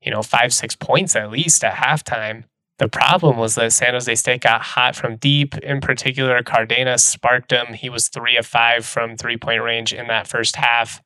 you 0.00 0.10
know, 0.10 0.22
five, 0.22 0.52
six 0.54 0.76
points 0.76 1.16
at 1.16 1.30
least 1.30 1.64
at 1.64 1.74
halftime. 1.74 2.44
The 2.78 2.88
problem 2.88 3.36
was 3.36 3.54
that 3.54 3.72
San 3.72 3.92
Jose 3.92 4.14
State 4.16 4.40
got 4.40 4.60
hot 4.62 4.96
from 4.96 5.16
deep. 5.16 5.56
In 5.58 5.80
particular, 5.80 6.42
Cardenas 6.42 7.04
sparked 7.04 7.52
him. 7.52 7.74
He 7.74 7.88
was 7.88 8.08
three 8.08 8.36
of 8.36 8.46
five 8.46 8.84
from 8.84 9.16
three 9.16 9.36
point 9.36 9.62
range 9.62 9.92
in 9.92 10.08
that 10.08 10.26
first 10.26 10.56
half. 10.56 11.00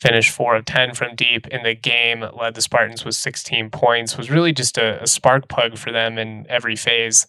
Finished 0.00 0.30
four 0.30 0.54
of 0.54 0.64
10 0.64 0.94
from 0.94 1.16
deep 1.16 1.46
in 1.48 1.64
the 1.64 1.74
game, 1.74 2.24
led 2.38 2.54
the 2.54 2.62
Spartans 2.62 3.04
with 3.04 3.16
16 3.16 3.70
points, 3.70 4.16
was 4.16 4.30
really 4.30 4.52
just 4.52 4.78
a, 4.78 5.02
a 5.02 5.06
spark 5.06 5.48
plug 5.48 5.76
for 5.76 5.90
them 5.90 6.18
in 6.18 6.46
every 6.48 6.76
phase. 6.76 7.26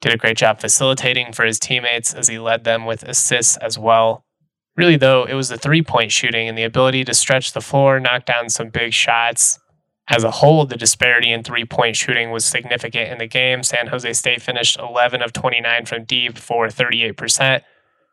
Did 0.00 0.12
a 0.12 0.16
great 0.16 0.36
job 0.36 0.60
facilitating 0.60 1.32
for 1.32 1.44
his 1.44 1.58
teammates 1.58 2.14
as 2.14 2.28
he 2.28 2.38
led 2.38 2.64
them 2.64 2.86
with 2.86 3.02
assists 3.04 3.56
as 3.58 3.78
well. 3.78 4.24
Really, 4.76 4.96
though, 4.96 5.24
it 5.24 5.34
was 5.34 5.48
the 5.48 5.58
three 5.58 5.82
point 5.82 6.12
shooting 6.12 6.48
and 6.48 6.56
the 6.56 6.62
ability 6.64 7.04
to 7.04 7.14
stretch 7.14 7.52
the 7.52 7.60
floor, 7.60 7.98
knock 7.98 8.24
down 8.24 8.48
some 8.48 8.70
big 8.70 8.92
shots, 8.92 9.58
as 10.10 10.24
a 10.24 10.30
whole, 10.30 10.64
the 10.64 10.76
disparity 10.76 11.32
in 11.32 11.42
three 11.42 11.64
point 11.64 11.96
shooting 11.96 12.30
was 12.30 12.44
significant 12.44 13.10
in 13.12 13.18
the 13.18 13.26
game. 13.26 13.62
San 13.62 13.88
Jose 13.88 14.10
State 14.14 14.40
finished 14.40 14.78
11 14.78 15.22
of 15.22 15.32
29 15.32 15.84
from 15.84 16.04
deep 16.04 16.38
for 16.38 16.66
38%. 16.68 17.62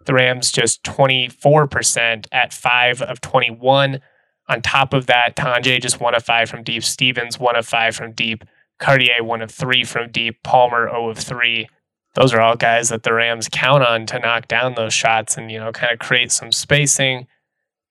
The 0.05 0.13
Rams 0.13 0.51
just 0.51 0.83
24% 0.83 2.27
at 2.31 2.53
5 2.53 3.01
of 3.01 3.21
21. 3.21 3.99
On 4.47 4.61
top 4.61 4.93
of 4.93 5.07
that, 5.07 5.35
Tonje 5.35 5.81
just 5.81 5.99
1 5.99 6.15
of 6.15 6.23
5 6.23 6.49
from 6.49 6.63
deep. 6.63 6.83
Stevens 6.83 7.39
1 7.39 7.55
of 7.55 7.67
5 7.67 7.95
from 7.95 8.11
deep. 8.11 8.43
Cartier 8.79 9.23
1 9.23 9.41
of 9.41 9.51
3 9.51 9.83
from 9.83 10.11
deep. 10.11 10.43
Palmer 10.43 10.87
0 10.89 11.09
of 11.09 11.17
3. 11.17 11.67
Those 12.13 12.33
are 12.33 12.39
all 12.39 12.55
guys 12.55 12.89
that 12.89 13.03
the 13.03 13.13
Rams 13.13 13.49
count 13.51 13.83
on 13.83 14.05
to 14.05 14.19
knock 14.19 14.47
down 14.47 14.75
those 14.75 14.93
shots 14.93 15.37
and, 15.37 15.51
you 15.51 15.59
know, 15.59 15.71
kind 15.71 15.91
of 15.91 15.99
create 15.99 16.31
some 16.31 16.51
spacing. 16.51 17.27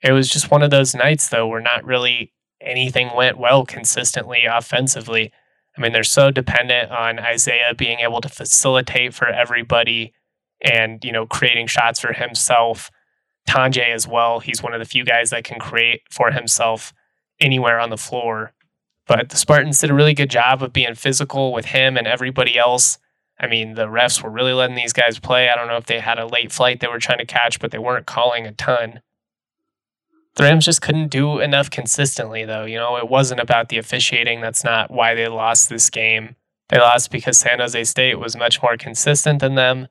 It 0.03 0.13
was 0.13 0.29
just 0.29 0.51
one 0.51 0.63
of 0.63 0.71
those 0.71 0.95
nights, 0.95 1.29
though, 1.29 1.47
where 1.47 1.61
not 1.61 1.85
really 1.85 2.33
anything 2.61 3.11
went 3.15 3.39
well 3.39 3.67
consistently 3.67 4.45
offensively. 4.45 5.33
I 5.77 5.81
mean, 5.81 5.93
they're 5.93 6.05
so 6.05 6.31
dependent 6.31 6.91
on 6.91 7.19
Isaiah 7.19 7.75
being 7.77 7.99
able 7.99 8.21
to 8.21 8.29
facilitate 8.29 9.13
for 9.13 9.27
everybody 9.27 10.15
and, 10.65 11.05
you 11.05 11.13
know, 11.13 11.27
creating 11.27 11.69
shots 11.69 12.01
for 12.01 12.13
himself. 12.13 12.91
Tonje 13.47 13.87
as 13.95 14.09
well. 14.09 14.41
He's 14.41 14.63
one 14.63 14.73
of 14.73 14.81
the 14.81 14.87
few 14.87 15.05
guys 15.05 15.31
that 15.31 15.45
can 15.45 15.61
create 15.61 16.01
for 16.11 16.31
himself 16.33 16.93
anywhere 17.41 17.79
on 17.79 17.91
the 17.91 17.99
floor. 17.99 18.53
But 19.07 19.29
the 19.29 19.37
Spartans 19.37 19.81
did 19.81 19.91
a 19.91 19.95
really 19.95 20.15
good 20.15 20.31
job 20.31 20.63
of 20.63 20.73
being 20.73 20.95
physical 20.95 21.53
with 21.53 21.67
him 21.67 21.97
and 21.97 22.07
everybody 22.07 22.59
else. 22.59 22.99
I 23.39 23.47
mean, 23.47 23.75
the 23.75 23.87
refs 23.87 24.23
were 24.23 24.31
really 24.31 24.55
letting 24.55 24.77
these 24.77 24.93
guys 24.95 25.19
play. 25.19 25.51
I 25.51 25.57
don't 25.57 25.69
know 25.69 25.77
if 25.77 25.87
they 25.87 26.01
had 26.01 26.19
a 26.19 26.27
late 26.27 26.53
flight 26.53 26.81
they 26.81 26.89
were 26.89 26.99
trying 26.99 27.19
to 27.19 27.27
catch, 27.27 27.61
but 27.61 27.71
they 27.71 27.79
weren't 27.79 28.07
calling 28.07 28.47
a 28.47 28.53
ton. 28.53 29.01
The 30.37 30.45
Rams 30.45 30.65
just 30.65 30.83
couldn't 30.83 31.09
do 31.09 31.39
enough 31.39 31.71
consistently, 31.71 32.45
though. 32.45 32.65
You 32.65 32.77
know, 32.79 32.97
it 32.97 33.09
wasn't 33.09 33.41
about 33.41 33.69
the 33.69 33.79
officiating. 33.79 34.41
That's 34.41 34.65
not 34.65 34.91
why 34.91 35.15
they 35.15 35.29
lost 35.29 35.69
this 35.69 35.91
game. 35.91 36.37
They 36.71 36.79
lost 36.79 37.11
because 37.11 37.39
San 37.39 37.61
Jose 37.61 37.85
State 37.85 38.19
was 38.19 38.37
much 38.37 38.63
more 38.63 38.77
consistent 38.77 39.41
than 39.41 39.55
them, 39.55 39.87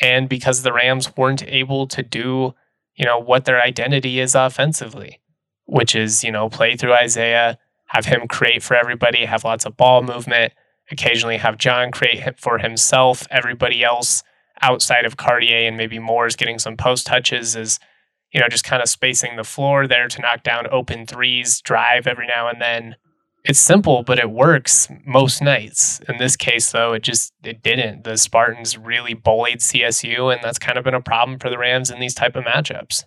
and 0.00 0.28
because 0.28 0.62
the 0.62 0.72
Rams 0.72 1.16
weren't 1.16 1.46
able 1.46 1.86
to 1.88 2.02
do, 2.02 2.54
you 2.94 3.04
know, 3.04 3.18
what 3.18 3.44
their 3.44 3.60
identity 3.60 4.20
is 4.20 4.34
offensively, 4.34 5.20
which 5.64 5.94
is, 5.94 6.24
you 6.24 6.32
know, 6.32 6.48
play 6.48 6.76
through 6.76 6.94
Isaiah, 6.94 7.58
have 7.86 8.06
him 8.06 8.28
create 8.28 8.62
for 8.62 8.74
everybody, 8.74 9.24
have 9.24 9.44
lots 9.44 9.64
of 9.64 9.76
ball 9.76 10.02
movement, 10.02 10.52
occasionally 10.90 11.38
have 11.38 11.58
John 11.58 11.90
create 11.90 12.38
for 12.38 12.58
himself. 12.58 13.26
Everybody 13.30 13.82
else 13.82 14.22
outside 14.60 15.04
of 15.04 15.16
Cartier 15.16 15.68
and 15.68 15.76
maybe 15.76 15.98
Moore's 15.98 16.36
getting 16.36 16.58
some 16.58 16.76
post 16.76 17.06
touches 17.06 17.54
is 17.56 17.78
you 18.32 18.40
know, 18.40 18.48
just 18.48 18.64
kind 18.64 18.82
of 18.82 18.88
spacing 18.88 19.36
the 19.36 19.44
floor 19.44 19.86
there 19.86 20.08
to 20.08 20.20
knock 20.20 20.42
down 20.42 20.66
open 20.70 21.06
threes, 21.06 21.60
drive 21.60 22.06
every 22.06 22.26
now 22.26 22.48
and 22.48 22.60
then. 22.60 22.96
It's 23.48 23.58
simple, 23.58 24.02
but 24.02 24.18
it 24.18 24.30
works 24.30 24.88
most 25.06 25.40
nights. 25.40 26.00
In 26.06 26.18
this 26.18 26.36
case, 26.36 26.70
though, 26.70 26.92
it 26.92 27.02
just 27.02 27.32
it 27.42 27.62
didn't. 27.62 28.04
The 28.04 28.18
Spartans 28.18 28.76
really 28.76 29.14
bullied 29.14 29.60
CSU, 29.60 30.30
and 30.30 30.44
that's 30.44 30.58
kind 30.58 30.76
of 30.76 30.84
been 30.84 30.92
a 30.92 31.00
problem 31.00 31.38
for 31.38 31.48
the 31.48 31.56
Rams 31.56 31.90
in 31.90 31.98
these 31.98 32.14
type 32.14 32.36
of 32.36 32.44
matchups. 32.44 33.04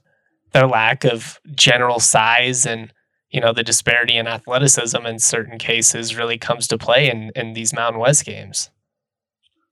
Their 0.51 0.65
lack 0.65 1.05
of 1.05 1.39
general 1.53 1.99
size 1.99 2.65
and 2.65 2.91
you 3.29 3.39
know 3.39 3.53
the 3.53 3.63
disparity 3.63 4.17
in 4.17 4.25
athleticism 4.25 5.05
in 5.05 5.19
certain 5.19 5.59
cases 5.59 6.17
really 6.17 6.39
comes 6.39 6.67
to 6.69 6.77
play 6.77 7.07
in 7.07 7.31
in 7.35 7.53
these 7.53 7.71
Mountain 7.71 8.01
West 8.01 8.25
games. 8.25 8.71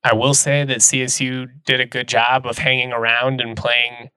I 0.03 0.13
will 0.13 0.35
say 0.35 0.63
that 0.65 0.77
CSU 0.77 1.47
did 1.65 1.81
a 1.81 1.85
good 1.87 2.07
job 2.07 2.45
of 2.45 2.59
hanging 2.59 2.93
around 2.93 3.41
and 3.41 3.57
playing 3.57 4.11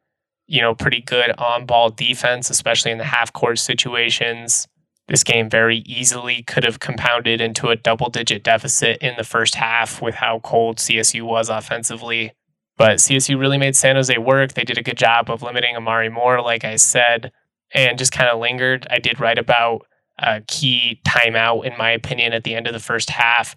you 0.47 0.61
know, 0.61 0.75
pretty 0.75 1.01
good 1.01 1.31
on 1.39 1.65
ball 1.65 1.89
defense, 1.89 2.51
especially 2.51 2.91
in 2.91 2.99
the 2.99 3.05
half 3.05 3.33
court 3.33 3.59
situations. 3.59 4.69
This 5.13 5.25
game 5.25 5.51
very 5.51 5.81
easily 5.81 6.43
could 6.43 6.65
have 6.65 6.81
compounded 6.81 7.43
into 7.43 7.69
a 7.69 7.77
double 7.77 8.09
digit 8.09 8.43
deficit 8.43 8.97
in 9.03 9.13
the 9.19 9.25
first 9.25 9.57
half 9.57 10.01
with 10.01 10.15
how 10.15 10.39
cold 10.39 10.79
CSU 10.79 11.21
was 11.21 11.51
offensively. 11.51 12.33
But 12.79 12.97
CSU 12.97 13.39
really 13.39 13.59
made 13.59 13.77
San 13.77 13.97
Jose 13.97 14.17
work. 14.17 14.55
They 14.55 14.65
did 14.65 14.79
a 14.79 14.83
good 14.83 14.97
job 14.97 15.29
of 15.29 15.43
limiting 15.43 15.77
Omari 15.77 16.09
Moore, 16.09 16.41
like 16.41 16.65
I 16.65 16.77
said, 16.77 17.31
and 17.75 17.99
just 17.99 18.11
kind 18.11 18.31
of 18.31 18.41
lingered. 18.41 18.87
I 18.89 19.01
did 19.01 19.21
write 19.21 19.37
about 19.37 19.87
a 20.19 20.41
key 20.49 21.03
timeout, 21.07 21.67
in 21.67 21.77
my 21.77 21.91
opinion, 21.91 22.33
at 22.33 22.45
the 22.45 22.55
end 22.55 22.67
of 22.67 22.73
the 22.73 22.81
first 22.81 23.11
half. 23.11 23.55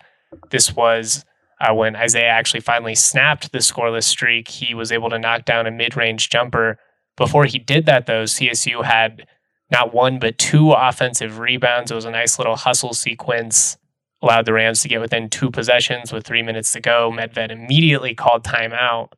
This 0.51 0.75
was 0.75 1.23
uh, 1.61 1.73
when 1.73 1.95
Isaiah 1.95 2.31
actually 2.31 2.59
finally 2.59 2.95
snapped 2.95 3.53
the 3.53 3.59
scoreless 3.59 4.03
streak. 4.03 4.49
He 4.49 4.73
was 4.73 4.91
able 4.91 5.09
to 5.09 5.17
knock 5.17 5.45
down 5.45 5.67
a 5.67 5.71
mid 5.71 5.95
range 5.95 6.29
jumper 6.29 6.79
before 7.17 7.45
he 7.45 7.59
did 7.59 7.85
that, 7.85 8.07
though, 8.07 8.23
CSU 8.23 8.83
had 8.83 9.25
not 9.71 9.93
one, 9.93 10.19
but 10.19 10.37
two 10.37 10.71
offensive 10.71 11.39
rebounds. 11.39 11.91
It 11.91 11.95
was 11.95 12.05
a 12.05 12.11
nice 12.11 12.37
little 12.37 12.55
hustle 12.55 12.93
sequence, 12.93 13.77
allowed 14.21 14.45
the 14.45 14.53
Rams 14.53 14.81
to 14.81 14.87
get 14.87 15.01
within 15.01 15.29
two 15.29 15.49
possessions 15.51 16.13
with 16.13 16.25
three 16.25 16.43
minutes 16.43 16.71
to 16.73 16.79
go. 16.79 17.11
Medved 17.11 17.51
immediately 17.51 18.13
called 18.13 18.43
timeout. 18.43 19.09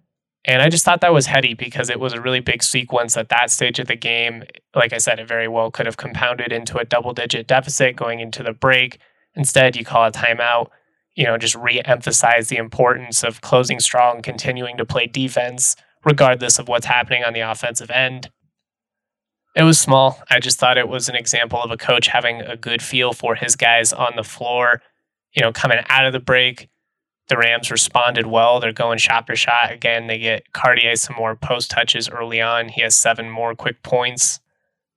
And 0.46 0.62
I 0.62 0.70
just 0.70 0.86
thought 0.86 1.02
that 1.02 1.14
was 1.14 1.26
heady 1.26 1.54
because 1.54 1.90
it 1.90 2.00
was 2.00 2.14
a 2.14 2.22
really 2.22 2.40
big 2.40 2.64
sequence 2.64 3.18
at 3.18 3.28
that 3.30 3.52
stage 3.52 3.80
of 3.80 3.88
the 3.88 3.98
game. 3.98 4.44
Like 4.74 4.94
I 4.94 4.98
said, 4.98 5.20
it 5.20 5.28
very 5.28 5.50
well 5.50 5.70
could 5.70 5.86
have 5.86 5.98
compounded 5.98 6.54
into 6.54 6.78
a 6.78 6.86
double 6.86 7.14
digit 7.14 7.48
deficit 7.48 7.98
going 7.98 8.22
into 8.22 8.44
the 8.44 8.54
break. 8.54 9.00
Instead, 9.36 9.76
you 9.76 9.84
call 9.84 10.06
a 10.06 10.12
timeout, 10.12 10.70
you 11.16 11.26
know, 11.26 11.38
just 11.38 11.56
re 11.56 11.82
emphasize 11.84 12.48
the 12.48 12.56
importance 12.56 13.24
of 13.24 13.42
closing 13.42 13.82
strong, 13.82 14.22
continuing 14.22 14.78
to 14.78 14.86
play 14.86 15.06
defense 15.06 15.76
regardless 16.06 16.58
of 16.58 16.70
what's 16.70 16.86
happening 16.86 17.24
on 17.24 17.34
the 17.34 17.42
offensive 17.42 17.92
end. 17.92 18.30
It 19.58 19.64
was 19.64 19.80
small. 19.80 20.22
I 20.30 20.40
just 20.40 20.60
thought 20.60 20.78
it 20.78 20.88
was 20.88 21.10
an 21.10 21.16
example 21.16 21.60
of 21.60 21.72
a 21.72 21.78
coach 21.78 22.06
having 22.06 22.42
a 22.42 22.56
good 22.56 22.80
feel 22.80 23.12
for 23.12 23.34
his 23.34 23.56
guys 23.56 23.92
on 23.92 24.14
the 24.16 24.24
floor. 24.24 24.84
You 25.34 25.42
know, 25.42 25.52
coming 25.52 25.80
out 25.90 26.06
of 26.06 26.14
the 26.14 26.20
break, 26.20 26.70
the 27.28 27.38
Rams 27.38 27.72
responded 27.72 28.28
well. 28.28 28.60
They're 28.60 28.72
going 28.72 29.00
shot 29.00 29.26
for 29.26 29.36
shot. 29.36 29.72
Again, 29.72 30.06
they 30.06 30.20
get 30.20 30.54
Cartier 30.54 30.96
some 30.96 31.16
more 31.16 31.36
post 31.36 31.72
touches 31.72 32.08
early 32.08 32.40
on. 32.40 32.70
He 32.70 32.82
has 32.82 32.94
seven 32.94 33.32
more 33.32 33.56
quick 33.56 33.82
points. 33.82 34.40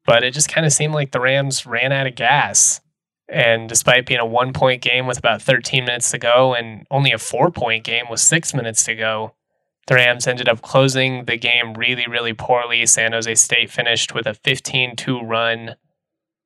But 0.04 0.24
it 0.24 0.34
just 0.34 0.50
kind 0.50 0.66
of 0.66 0.74
seemed 0.74 0.92
like 0.92 1.12
the 1.12 1.20
Rams 1.20 1.64
ran 1.64 1.90
out 1.90 2.06
of 2.06 2.14
gas. 2.14 2.82
And 3.30 3.66
despite 3.66 4.04
being 4.04 4.20
a 4.20 4.26
one 4.26 4.52
point 4.52 4.82
game 4.82 5.06
with 5.06 5.16
about 5.16 5.40
13 5.40 5.86
minutes 5.86 6.10
to 6.10 6.18
go 6.18 6.54
and 6.54 6.86
only 6.90 7.12
a 7.12 7.18
four 7.18 7.50
point 7.50 7.82
game 7.82 8.10
with 8.10 8.20
six 8.20 8.52
minutes 8.52 8.84
to 8.84 8.94
go, 8.94 9.32
the 9.90 9.96
Rams 9.96 10.28
ended 10.28 10.48
up 10.48 10.62
closing 10.62 11.24
the 11.24 11.36
game 11.36 11.74
really, 11.74 12.06
really 12.06 12.32
poorly. 12.32 12.86
San 12.86 13.10
Jose 13.10 13.34
State 13.34 13.72
finished 13.72 14.14
with 14.14 14.24
a 14.24 14.34
15 14.34 14.94
2 14.94 15.20
run. 15.20 15.74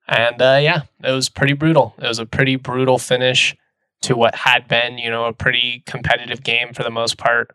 And 0.09 0.41
uh, 0.41 0.59
yeah, 0.63 0.85
it 1.03 1.11
was 1.11 1.29
pretty 1.29 1.53
brutal. 1.53 1.95
It 1.99 2.09
was 2.09 2.19
a 2.19 2.25
pretty 2.25 2.57
brutal 2.57 2.99
finish 2.99 3.55
to 4.01 4.17
what 4.17 4.35
had 4.35 4.67
been, 4.67 4.97
you 4.97 5.11
know, 5.11 5.27
a 5.27 5.35
pretty 5.35 5.83
competitive 5.85 6.43
game 6.43 6.73
for 6.73 6.85
the 6.85 6.91
most 6.91 7.19
part. 7.19 7.55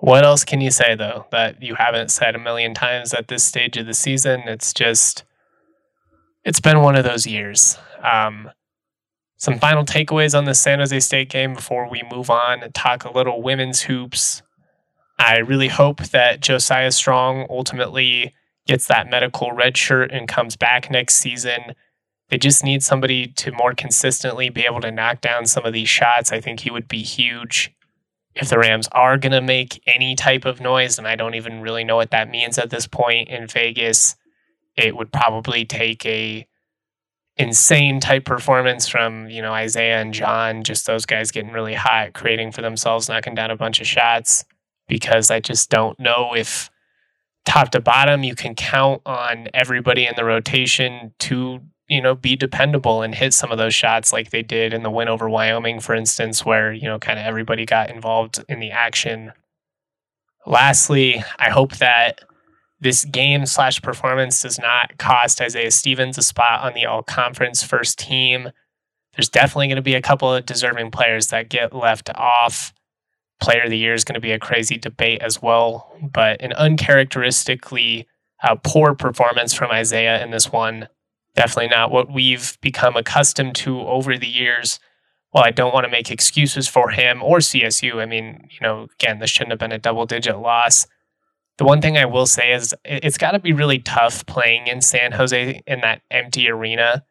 What 0.00 0.24
else 0.24 0.44
can 0.44 0.60
you 0.60 0.72
say, 0.72 0.96
though, 0.96 1.26
that 1.30 1.62
you 1.62 1.76
haven't 1.76 2.10
said 2.10 2.34
a 2.34 2.40
million 2.40 2.74
times 2.74 3.14
at 3.14 3.28
this 3.28 3.44
stage 3.44 3.76
of 3.76 3.86
the 3.86 3.94
season? 3.94 4.42
It's 4.46 4.72
just, 4.72 5.22
it's 6.44 6.58
been 6.58 6.80
one 6.80 6.96
of 6.96 7.04
those 7.04 7.24
years. 7.24 7.78
Um, 8.02 8.50
some 9.36 9.60
final 9.60 9.84
takeaways 9.84 10.36
on 10.36 10.44
the 10.44 10.54
San 10.54 10.80
Jose 10.80 10.98
State 10.98 11.30
game 11.30 11.54
before 11.54 11.88
we 11.88 12.02
move 12.12 12.30
on 12.30 12.64
and 12.64 12.74
talk 12.74 13.04
a 13.04 13.12
little 13.12 13.42
women's 13.42 13.82
hoops. 13.82 14.42
I 15.24 15.38
really 15.38 15.68
hope 15.68 16.02
that 16.08 16.40
Josiah 16.40 16.90
Strong 16.90 17.46
ultimately 17.48 18.34
gets 18.66 18.86
that 18.86 19.08
medical 19.08 19.52
red 19.52 19.76
shirt 19.76 20.10
and 20.10 20.26
comes 20.28 20.56
back 20.56 20.90
next 20.90 21.14
season. 21.16 21.74
They 22.28 22.38
just 22.38 22.64
need 22.64 22.82
somebody 22.82 23.28
to 23.28 23.52
more 23.52 23.74
consistently 23.74 24.48
be 24.50 24.64
able 24.64 24.80
to 24.80 24.90
knock 24.90 25.20
down 25.20 25.46
some 25.46 25.64
of 25.64 25.72
these 25.72 25.88
shots. 25.88 26.32
I 26.32 26.40
think 26.40 26.60
he 26.60 26.70
would 26.70 26.88
be 26.88 27.02
huge. 27.02 27.72
if 28.34 28.48
the 28.48 28.58
Rams 28.58 28.88
are 28.92 29.18
going 29.18 29.32
to 29.32 29.40
make 29.40 29.82
any 29.86 30.14
type 30.14 30.44
of 30.44 30.60
noise, 30.60 30.98
and 30.98 31.06
I 31.06 31.16
don't 31.16 31.34
even 31.34 31.60
really 31.60 31.84
know 31.84 31.96
what 31.96 32.10
that 32.10 32.30
means 32.30 32.58
at 32.58 32.70
this 32.70 32.86
point 32.86 33.28
in 33.28 33.46
Vegas, 33.46 34.16
it 34.76 34.96
would 34.96 35.12
probably 35.12 35.64
take 35.64 36.04
a 36.06 36.46
insane 37.36 38.00
type 38.00 38.24
performance 38.24 38.88
from, 38.88 39.28
you 39.28 39.42
know, 39.42 39.52
Isaiah 39.52 40.00
and 40.00 40.14
John, 40.14 40.64
just 40.64 40.86
those 40.86 41.06
guys 41.06 41.30
getting 41.30 41.52
really 41.52 41.74
hot, 41.74 42.12
creating 42.14 42.52
for 42.52 42.62
themselves, 42.62 43.08
knocking 43.08 43.34
down 43.34 43.50
a 43.50 43.56
bunch 43.56 43.80
of 43.80 43.86
shots, 43.86 44.44
because 44.88 45.30
I 45.30 45.40
just 45.40 45.70
don't 45.70 45.98
know 45.98 46.34
if 46.34 46.70
top 47.44 47.70
to 47.70 47.80
bottom 47.80 48.22
you 48.22 48.34
can 48.34 48.54
count 48.54 49.02
on 49.04 49.48
everybody 49.52 50.06
in 50.06 50.14
the 50.16 50.24
rotation 50.24 51.12
to 51.20 51.60
you 51.92 52.00
know, 52.00 52.14
be 52.14 52.36
dependable 52.36 53.02
and 53.02 53.14
hit 53.14 53.34
some 53.34 53.52
of 53.52 53.58
those 53.58 53.74
shots 53.74 54.14
like 54.14 54.30
they 54.30 54.42
did 54.42 54.72
in 54.72 54.82
the 54.82 54.90
win 54.90 55.08
over 55.08 55.28
Wyoming, 55.28 55.78
for 55.78 55.94
instance, 55.94 56.42
where, 56.42 56.72
you 56.72 56.84
know, 56.88 56.98
kind 56.98 57.18
of 57.18 57.26
everybody 57.26 57.66
got 57.66 57.90
involved 57.90 58.42
in 58.48 58.60
the 58.60 58.70
action. 58.70 59.32
Lastly, 60.46 61.22
I 61.38 61.50
hope 61.50 61.76
that 61.76 62.20
this 62.80 63.04
game 63.04 63.44
slash 63.44 63.82
performance 63.82 64.40
does 64.40 64.58
not 64.58 64.96
cost 64.96 65.42
Isaiah 65.42 65.70
Stevens 65.70 66.16
a 66.16 66.22
spot 66.22 66.62
on 66.62 66.72
the 66.72 66.86
all 66.86 67.02
conference 67.02 67.62
first 67.62 67.98
team. 67.98 68.50
There's 69.14 69.28
definitely 69.28 69.68
going 69.68 69.76
to 69.76 69.82
be 69.82 69.94
a 69.94 70.00
couple 70.00 70.32
of 70.32 70.46
deserving 70.46 70.92
players 70.92 71.26
that 71.26 71.50
get 71.50 71.74
left 71.74 72.08
off. 72.14 72.72
Player 73.42 73.64
of 73.64 73.70
the 73.70 73.78
year 73.78 73.92
is 73.92 74.04
going 74.04 74.14
to 74.14 74.20
be 74.20 74.32
a 74.32 74.38
crazy 74.38 74.78
debate 74.78 75.20
as 75.20 75.42
well, 75.42 75.92
but 76.00 76.40
an 76.40 76.52
uncharacteristically 76.54 78.06
uh, 78.42 78.56
poor 78.62 78.94
performance 78.94 79.52
from 79.52 79.70
Isaiah 79.70 80.22
in 80.22 80.30
this 80.30 80.50
one 80.50 80.88
definitely 81.34 81.68
not 81.68 81.90
what 81.90 82.12
we've 82.12 82.58
become 82.60 82.96
accustomed 82.96 83.54
to 83.56 83.80
over 83.80 84.16
the 84.18 84.28
years. 84.28 84.78
Well, 85.32 85.44
I 85.44 85.50
don't 85.50 85.72
want 85.72 85.84
to 85.84 85.90
make 85.90 86.10
excuses 86.10 86.68
for 86.68 86.90
him 86.90 87.22
or 87.22 87.38
CSU. 87.38 87.96
I 87.96 88.06
mean, 88.06 88.48
you 88.50 88.58
know, 88.60 88.88
again, 89.00 89.18
this 89.18 89.30
shouldn't 89.30 89.52
have 89.52 89.58
been 89.58 89.72
a 89.72 89.78
double 89.78 90.04
digit 90.04 90.38
loss. 90.38 90.86
The 91.58 91.64
one 91.64 91.80
thing 91.80 91.96
I 91.96 92.04
will 92.04 92.26
say 92.26 92.52
is 92.52 92.74
it's 92.84 93.18
got 93.18 93.32
to 93.32 93.38
be 93.38 93.52
really 93.52 93.78
tough 93.78 94.26
playing 94.26 94.66
in 94.66 94.80
San 94.80 95.12
Jose 95.12 95.62
in 95.66 95.80
that 95.80 96.02
empty 96.10 96.48
arena 96.50 97.04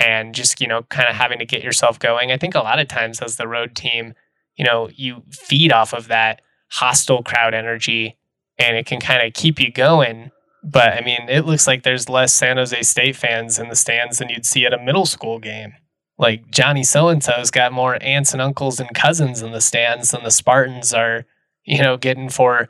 and 0.00 0.34
just, 0.34 0.60
you 0.60 0.66
know, 0.66 0.82
kind 0.84 1.08
of 1.08 1.14
having 1.14 1.38
to 1.38 1.46
get 1.46 1.62
yourself 1.62 1.98
going. 1.98 2.32
I 2.32 2.38
think 2.38 2.54
a 2.54 2.60
lot 2.60 2.78
of 2.78 2.88
times 2.88 3.20
as 3.20 3.36
the 3.36 3.48
road 3.48 3.74
team, 3.74 4.14
you 4.56 4.64
know, 4.64 4.88
you 4.94 5.22
feed 5.30 5.72
off 5.72 5.92
of 5.92 6.08
that 6.08 6.40
hostile 6.70 7.22
crowd 7.22 7.54
energy 7.54 8.16
and 8.58 8.76
it 8.76 8.86
can 8.86 9.00
kind 9.00 9.26
of 9.26 9.34
keep 9.34 9.60
you 9.60 9.70
going. 9.70 10.30
But 10.62 10.94
I 10.94 11.02
mean, 11.02 11.28
it 11.28 11.46
looks 11.46 11.66
like 11.66 11.82
there's 11.82 12.08
less 12.08 12.34
San 12.34 12.56
Jose 12.56 12.82
State 12.82 13.16
fans 13.16 13.58
in 13.58 13.68
the 13.68 13.76
stands 13.76 14.18
than 14.18 14.30
you'd 14.30 14.46
see 14.46 14.66
at 14.66 14.72
a 14.72 14.82
middle 14.82 15.06
school 15.06 15.38
game. 15.38 15.74
Like 16.18 16.50
Johnny 16.50 16.82
so 16.82 17.08
and 17.08 17.22
so's 17.22 17.50
got 17.50 17.72
more 17.72 18.02
aunts 18.02 18.32
and 18.32 18.40
uncles 18.40 18.80
and 18.80 18.92
cousins 18.94 19.42
in 19.42 19.52
the 19.52 19.60
stands 19.60 20.10
than 20.10 20.24
the 20.24 20.30
Spartans 20.30 20.94
are, 20.94 21.26
you 21.64 21.82
know, 21.82 21.96
getting 21.96 22.30
for 22.30 22.68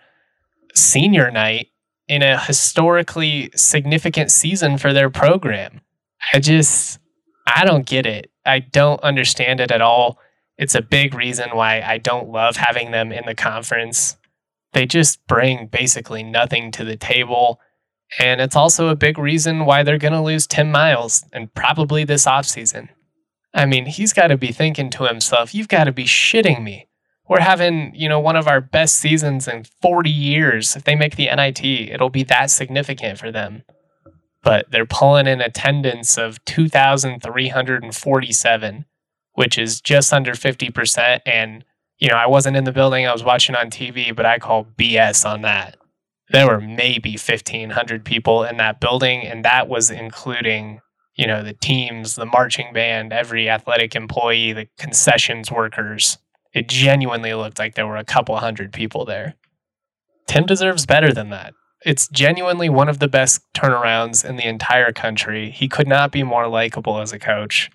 senior 0.74 1.30
night 1.30 1.68
in 2.08 2.22
a 2.22 2.38
historically 2.38 3.50
significant 3.54 4.30
season 4.30 4.78
for 4.78 4.92
their 4.92 5.10
program. 5.10 5.80
I 6.32 6.40
just, 6.40 6.98
I 7.46 7.64
don't 7.64 7.86
get 7.86 8.04
it. 8.04 8.30
I 8.44 8.60
don't 8.60 9.00
understand 9.02 9.60
it 9.60 9.70
at 9.70 9.80
all. 9.80 10.18
It's 10.58 10.74
a 10.74 10.82
big 10.82 11.14
reason 11.14 11.50
why 11.52 11.82
I 11.82 11.98
don't 11.98 12.30
love 12.30 12.56
having 12.56 12.90
them 12.90 13.12
in 13.12 13.26
the 13.26 13.34
conference. 13.34 14.16
They 14.72 14.86
just 14.86 15.26
bring 15.26 15.66
basically 15.66 16.22
nothing 16.22 16.70
to 16.72 16.84
the 16.84 16.96
table. 16.96 17.60
And 18.18 18.40
it's 18.40 18.56
also 18.56 18.88
a 18.88 18.96
big 18.96 19.18
reason 19.18 19.64
why 19.64 19.82
they're 19.82 19.98
going 19.98 20.12
to 20.12 20.22
lose 20.22 20.46
Tim 20.46 20.70
Miles 20.70 21.24
and 21.32 21.52
probably 21.54 22.04
this 22.04 22.26
offseason. 22.26 22.88
I 23.52 23.66
mean, 23.66 23.86
he's 23.86 24.12
got 24.12 24.28
to 24.28 24.36
be 24.36 24.52
thinking 24.52 24.90
to 24.90 25.04
himself, 25.04 25.54
you've 25.54 25.68
got 25.68 25.84
to 25.84 25.92
be 25.92 26.04
shitting 26.04 26.62
me. 26.62 26.88
We're 27.28 27.40
having, 27.40 27.92
you 27.94 28.08
know, 28.08 28.20
one 28.20 28.36
of 28.36 28.46
our 28.46 28.60
best 28.60 28.98
seasons 28.98 29.48
in 29.48 29.64
40 29.82 30.10
years. 30.10 30.76
If 30.76 30.84
they 30.84 30.94
make 30.94 31.16
the 31.16 31.28
NIT, 31.34 31.64
it'll 31.64 32.10
be 32.10 32.22
that 32.24 32.50
significant 32.50 33.18
for 33.18 33.32
them. 33.32 33.64
But 34.42 34.70
they're 34.70 34.86
pulling 34.86 35.26
in 35.26 35.40
attendance 35.40 36.16
of 36.16 36.44
2,347, 36.44 38.84
which 39.36 39.58
is 39.58 39.80
just 39.80 40.12
under 40.12 40.32
50%. 40.32 41.20
And, 41.24 41.64
you 41.98 42.08
know, 42.08 42.16
I 42.16 42.26
wasn't 42.26 42.56
in 42.56 42.64
the 42.64 42.72
building, 42.72 43.06
I 43.06 43.12
was 43.12 43.22
watching 43.22 43.54
on 43.54 43.70
TV, 43.70 44.14
but 44.16 44.26
I 44.26 44.38
call 44.38 44.64
BS 44.64 45.24
on 45.24 45.42
that. 45.42 45.76
There 46.30 46.48
were 46.48 46.60
maybe 46.60 47.12
1500 47.12 48.04
people 48.04 48.42
in 48.42 48.56
that 48.56 48.80
building 48.80 49.24
and 49.24 49.44
that 49.44 49.68
was 49.68 49.90
including 49.90 50.80
you 51.14 51.26
know 51.26 51.42
the 51.42 51.54
teams 51.54 52.16
the 52.16 52.26
marching 52.26 52.72
band 52.72 53.12
every 53.12 53.48
athletic 53.48 53.94
employee 53.94 54.52
the 54.52 54.66
concessions 54.76 55.52
workers. 55.52 56.18
It 56.52 56.68
genuinely 56.68 57.32
looked 57.34 57.60
like 57.60 57.74
there 57.74 57.86
were 57.86 57.96
a 57.96 58.04
couple 58.04 58.36
hundred 58.38 58.72
people 58.72 59.04
there. 59.04 59.34
Tim 60.26 60.46
deserves 60.46 60.84
better 60.84 61.12
than 61.12 61.30
that. 61.30 61.54
It's 61.84 62.08
genuinely 62.08 62.68
one 62.68 62.88
of 62.88 62.98
the 62.98 63.08
best 63.08 63.42
turnarounds 63.54 64.28
in 64.28 64.36
the 64.36 64.46
entire 64.48 64.90
country. 64.90 65.50
He 65.50 65.68
could 65.68 65.86
not 65.86 66.10
be 66.10 66.24
more 66.24 66.48
likable 66.48 67.00
as 67.00 67.12
a 67.12 67.18
coach 67.18 67.70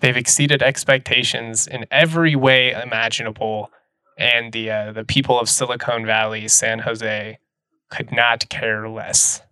they've 0.00 0.16
exceeded 0.16 0.62
expectations 0.62 1.66
in 1.66 1.86
every 1.90 2.34
way 2.34 2.72
imaginable 2.72 3.70
and 4.18 4.52
the 4.52 4.70
uh, 4.70 4.92
the 4.92 5.04
people 5.04 5.38
of 5.38 5.48
silicon 5.48 6.04
valley 6.04 6.48
san 6.48 6.80
jose 6.80 7.38
could 7.90 8.12
not 8.12 8.48
care 8.48 8.88
less. 8.88 9.42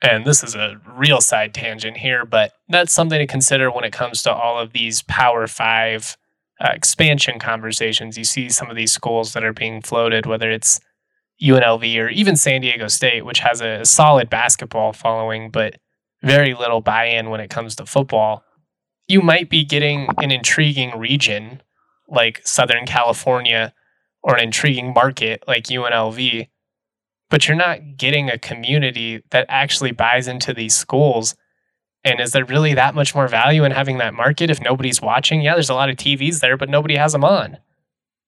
And 0.00 0.24
this 0.24 0.42
is 0.42 0.54
a 0.54 0.80
real 0.86 1.20
side 1.20 1.54
tangent 1.54 1.98
here, 1.98 2.24
but 2.24 2.52
that's 2.68 2.92
something 2.92 3.18
to 3.18 3.26
consider 3.26 3.70
when 3.70 3.84
it 3.84 3.92
comes 3.92 4.22
to 4.22 4.32
all 4.32 4.58
of 4.58 4.72
these 4.72 5.02
Power 5.02 5.46
Five 5.46 6.16
uh, 6.60 6.70
expansion 6.72 7.38
conversations. 7.38 8.18
You 8.18 8.24
see 8.24 8.48
some 8.48 8.70
of 8.70 8.76
these 8.76 8.92
schools 8.92 9.32
that 9.32 9.44
are 9.44 9.52
being 9.52 9.80
floated, 9.80 10.26
whether 10.26 10.50
it's 10.50 10.80
UNLV 11.40 11.98
or 11.98 12.08
even 12.08 12.34
San 12.34 12.62
Diego 12.62 12.88
State, 12.88 13.24
which 13.24 13.40
has 13.40 13.60
a 13.60 13.84
solid 13.84 14.28
basketball 14.28 14.92
following, 14.92 15.50
but 15.50 15.76
very 16.22 16.54
little 16.54 16.80
buy 16.80 17.06
in 17.06 17.30
when 17.30 17.40
it 17.40 17.50
comes 17.50 17.76
to 17.76 17.86
football. 17.86 18.44
You 19.12 19.20
might 19.20 19.48
be 19.48 19.64
getting 19.64 20.08
an 20.18 20.30
intriguing 20.30 20.98
region 20.98 21.62
like 22.08 22.40
Southern 22.44 22.86
California 22.86 23.74
or 24.22 24.36
an 24.36 24.44
intriguing 24.44 24.92
market 24.94 25.44
like 25.46 25.64
UNLV 25.64 26.48
but 27.32 27.48
you're 27.48 27.56
not 27.56 27.96
getting 27.96 28.28
a 28.28 28.38
community 28.38 29.22
that 29.30 29.46
actually 29.48 29.90
buys 29.90 30.28
into 30.28 30.52
these 30.52 30.76
schools. 30.76 31.34
And 32.04 32.20
is 32.20 32.32
there 32.32 32.44
really 32.44 32.74
that 32.74 32.94
much 32.94 33.14
more 33.14 33.26
value 33.26 33.64
in 33.64 33.72
having 33.72 33.96
that 33.98 34.12
market 34.12 34.50
if 34.50 34.60
nobody's 34.60 35.00
watching? 35.00 35.40
Yeah, 35.40 35.54
there's 35.54 35.70
a 35.70 35.74
lot 35.74 35.88
of 35.88 35.96
TVs 35.96 36.40
there, 36.40 36.58
but 36.58 36.68
nobody 36.68 36.94
has 36.96 37.12
them 37.12 37.24
on. 37.24 37.56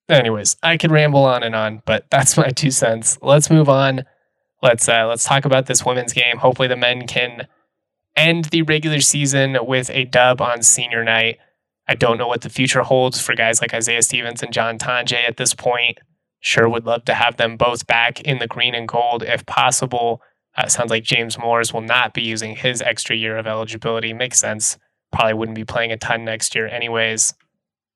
Anyways, 0.09 0.57
I 0.63 0.79
could 0.79 0.91
ramble 0.91 1.23
on 1.27 1.43
and 1.43 1.55
on, 1.55 1.83
but 1.85 2.07
that's 2.11 2.39
my 2.39 2.49
two 2.49 2.71
cents. 2.71 3.19
Let's 3.21 3.51
move 3.51 3.69
on. 3.69 4.07
Let's 4.63 4.89
uh, 4.89 5.07
let's 5.07 5.27
talk 5.27 5.45
about 5.45 5.67
this 5.67 5.85
women's 5.85 6.15
game. 6.15 6.39
Hopefully, 6.39 6.69
the 6.69 6.75
men 6.75 7.07
can 7.07 7.47
end 8.17 8.47
the 8.47 8.63
regular 8.63 9.01
season 9.01 9.57
with 9.63 9.91
a 9.91 10.05
dub 10.05 10.41
on 10.41 10.63
senior 10.63 11.05
night. 11.05 11.39
I 11.87 11.95
don't 11.95 12.19
know 12.19 12.29
what 12.29 12.41
the 12.41 12.49
future 12.49 12.83
holds 12.83 13.21
for 13.21 13.35
guys 13.35 13.61
like 13.61 13.75
Isaiah 13.75 14.03
Stevens 14.03 14.43
and 14.43 14.53
John 14.53 14.79
Tonje 14.79 15.29
at 15.29 15.37
this 15.37 15.55
point. 15.55 15.99
Sure 16.41 16.69
would 16.69 16.87
love 16.87 17.05
to 17.07 17.15
have 17.15 17.37
them 17.37 17.57
both 17.57 17.87
back 17.87 18.21
in 18.21 18.39
the 18.39 18.47
green 18.47 18.75
and 18.75 18.89
gold 18.89 19.23
if 19.23 19.45
possible. 19.47 20.23
Uh, 20.57 20.69
sounds 20.69 20.91
like 20.91 21.03
James 21.03 21.39
Moors 21.39 21.73
will 21.73 21.81
not 21.81 22.15
be 22.15 22.23
using 22.23 22.55
his 22.55 22.81
extra 22.81 23.17
year 23.17 23.37
of 23.37 23.47
eligibility. 23.47 24.13
Makes 24.13 24.39
sense. 24.39 24.79
Probably 25.13 25.35
wouldn't 25.35 25.57
be 25.57 25.65
playing 25.65 25.93
a 25.93 25.97
ton 25.97 26.25
next 26.25 26.55
year, 26.55 26.67
anyways. 26.69 27.35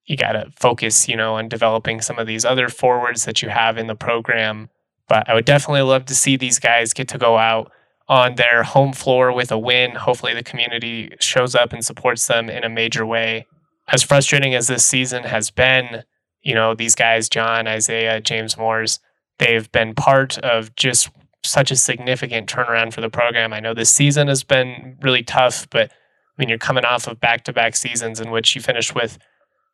You 0.05 0.17
got 0.17 0.33
to 0.33 0.51
focus, 0.55 1.07
you 1.07 1.15
know, 1.15 1.35
on 1.35 1.47
developing 1.47 2.01
some 2.01 2.17
of 2.17 2.27
these 2.27 2.43
other 2.43 2.67
forwards 2.67 3.25
that 3.25 3.41
you 3.41 3.49
have 3.49 3.77
in 3.77 3.87
the 3.87 3.95
program. 3.95 4.69
But 5.07 5.29
I 5.29 5.33
would 5.33 5.45
definitely 5.45 5.83
love 5.83 6.05
to 6.05 6.15
see 6.15 6.35
these 6.35 6.59
guys 6.59 6.93
get 6.93 7.07
to 7.09 7.17
go 7.17 7.37
out 7.37 7.71
on 8.09 8.35
their 8.35 8.63
home 8.63 8.91
floor 8.91 9.31
with 9.31 9.51
a 9.51 9.57
win. 9.57 9.95
Hopefully, 9.95 10.33
the 10.33 10.43
community 10.43 11.15
shows 11.21 11.55
up 11.55 11.71
and 11.71 11.85
supports 11.85 12.27
them 12.27 12.49
in 12.49 12.63
a 12.63 12.69
major 12.69 13.05
way. 13.05 13.45
As 13.87 14.03
frustrating 14.03 14.53
as 14.55 14.67
this 14.67 14.83
season 14.83 15.23
has 15.23 15.51
been, 15.51 16.03
you 16.41 16.53
know, 16.53 16.73
these 16.73 16.95
guys, 16.95 17.29
John, 17.29 17.67
Isaiah, 17.67 18.19
James 18.19 18.57
Moors, 18.57 18.99
they've 19.37 19.71
been 19.71 19.93
part 19.93 20.37
of 20.39 20.75
just 20.75 21.09
such 21.43 21.71
a 21.71 21.75
significant 21.75 22.49
turnaround 22.49 22.93
for 22.93 23.01
the 23.01 23.09
program. 23.09 23.53
I 23.53 23.59
know 23.59 23.73
this 23.73 23.89
season 23.89 24.27
has 24.27 24.43
been 24.43 24.97
really 25.01 25.23
tough, 25.23 25.69
but 25.69 25.91
I 25.91 25.93
mean, 26.37 26.49
you're 26.49 26.57
coming 26.57 26.85
off 26.85 27.07
of 27.07 27.19
back 27.19 27.43
to 27.45 27.53
back 27.53 27.75
seasons 27.75 28.19
in 28.19 28.31
which 28.31 28.55
you 28.55 28.61
finished 28.61 28.95
with 28.95 29.17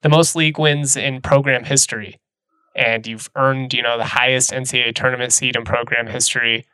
the 0.01 0.09
most 0.09 0.35
league 0.35 0.59
wins 0.59 0.95
in 0.95 1.21
program 1.21 1.63
history. 1.63 2.19
And 2.75 3.07
you've 3.07 3.29
earned, 3.35 3.73
you 3.73 3.81
know, 3.81 3.97
the 3.97 4.05
highest 4.05 4.51
NCAA 4.51 4.93
tournament 4.93 5.31
seed 5.31 5.55
in 5.55 5.63
program 5.63 6.07
history. 6.07 6.65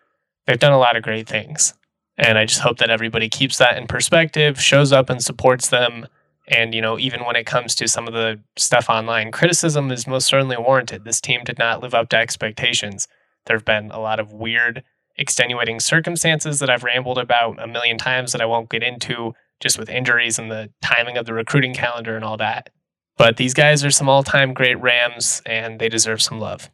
They've 0.46 0.60
done 0.60 0.74
a 0.74 0.80
lot 0.80 0.96
of 0.96 1.04
great 1.04 1.28
things. 1.28 1.74
And 2.18 2.38
I 2.38 2.46
just 2.46 2.62
hope 2.62 2.78
that 2.78 2.90
everybody 2.90 3.30
keeps 3.30 3.58
that 3.58 3.78
in 3.78 3.88
perspective, 3.88 4.62
shows 4.62 4.92
up 4.92 5.10
and 5.10 5.24
supports 5.24 5.70
them, 5.70 6.08
and, 6.48 6.74
you 6.76 6.82
know, 6.82 7.00
even 7.00 7.24
when 7.24 7.36
it 7.36 7.46
comes 7.46 7.76
to 7.76 7.88
some 7.88 8.08
of 8.08 8.14
the 8.14 8.40
stuff 8.58 8.90
online, 8.90 9.32
criticism 9.32 9.92
is 9.92 10.06
most 10.06 10.28
certainly 10.28 10.58
warranted. 10.58 11.06
This 11.06 11.22
team 11.22 11.44
did 11.44 11.58
not 11.58 11.82
live 11.82 11.94
up 11.94 12.10
to 12.10 12.18
expectations. 12.18 13.08
There 13.46 13.56
have 13.56 13.66
been 13.66 13.90
a 13.92 14.00
lot 14.00 14.20
of 14.20 14.34
weird, 14.34 14.84
extenuating 15.18 15.80
circumstances 15.80 16.60
that 16.60 16.70
I've 16.70 16.84
rambled 16.84 17.18
about 17.18 17.62
a 17.62 17.68
million 17.68 17.98
times 17.98 18.34
that 18.34 18.42
I 18.42 18.46
won't 18.46 18.70
get 18.70 18.84
into, 18.84 19.34
just 19.60 19.80
with 19.80 19.90
injuries 19.90 20.38
and 20.38 20.52
the 20.52 20.70
timing 20.82 21.18
of 21.18 21.26
the 21.26 21.34
recruiting 21.34 21.74
calendar 21.74 22.16
and 22.16 22.26
all 22.26 22.38
that. 22.38 22.70
But 23.18 23.38
these 23.38 23.54
guys 23.54 23.86
are 23.86 23.92
some 23.92 24.10
all 24.10 24.24
time 24.24 24.54
great 24.54 24.80
Rams, 24.80 25.42
and 25.46 25.80
they 25.80 25.90
deserve 25.90 26.22
some 26.22 26.40
love. 26.40 26.70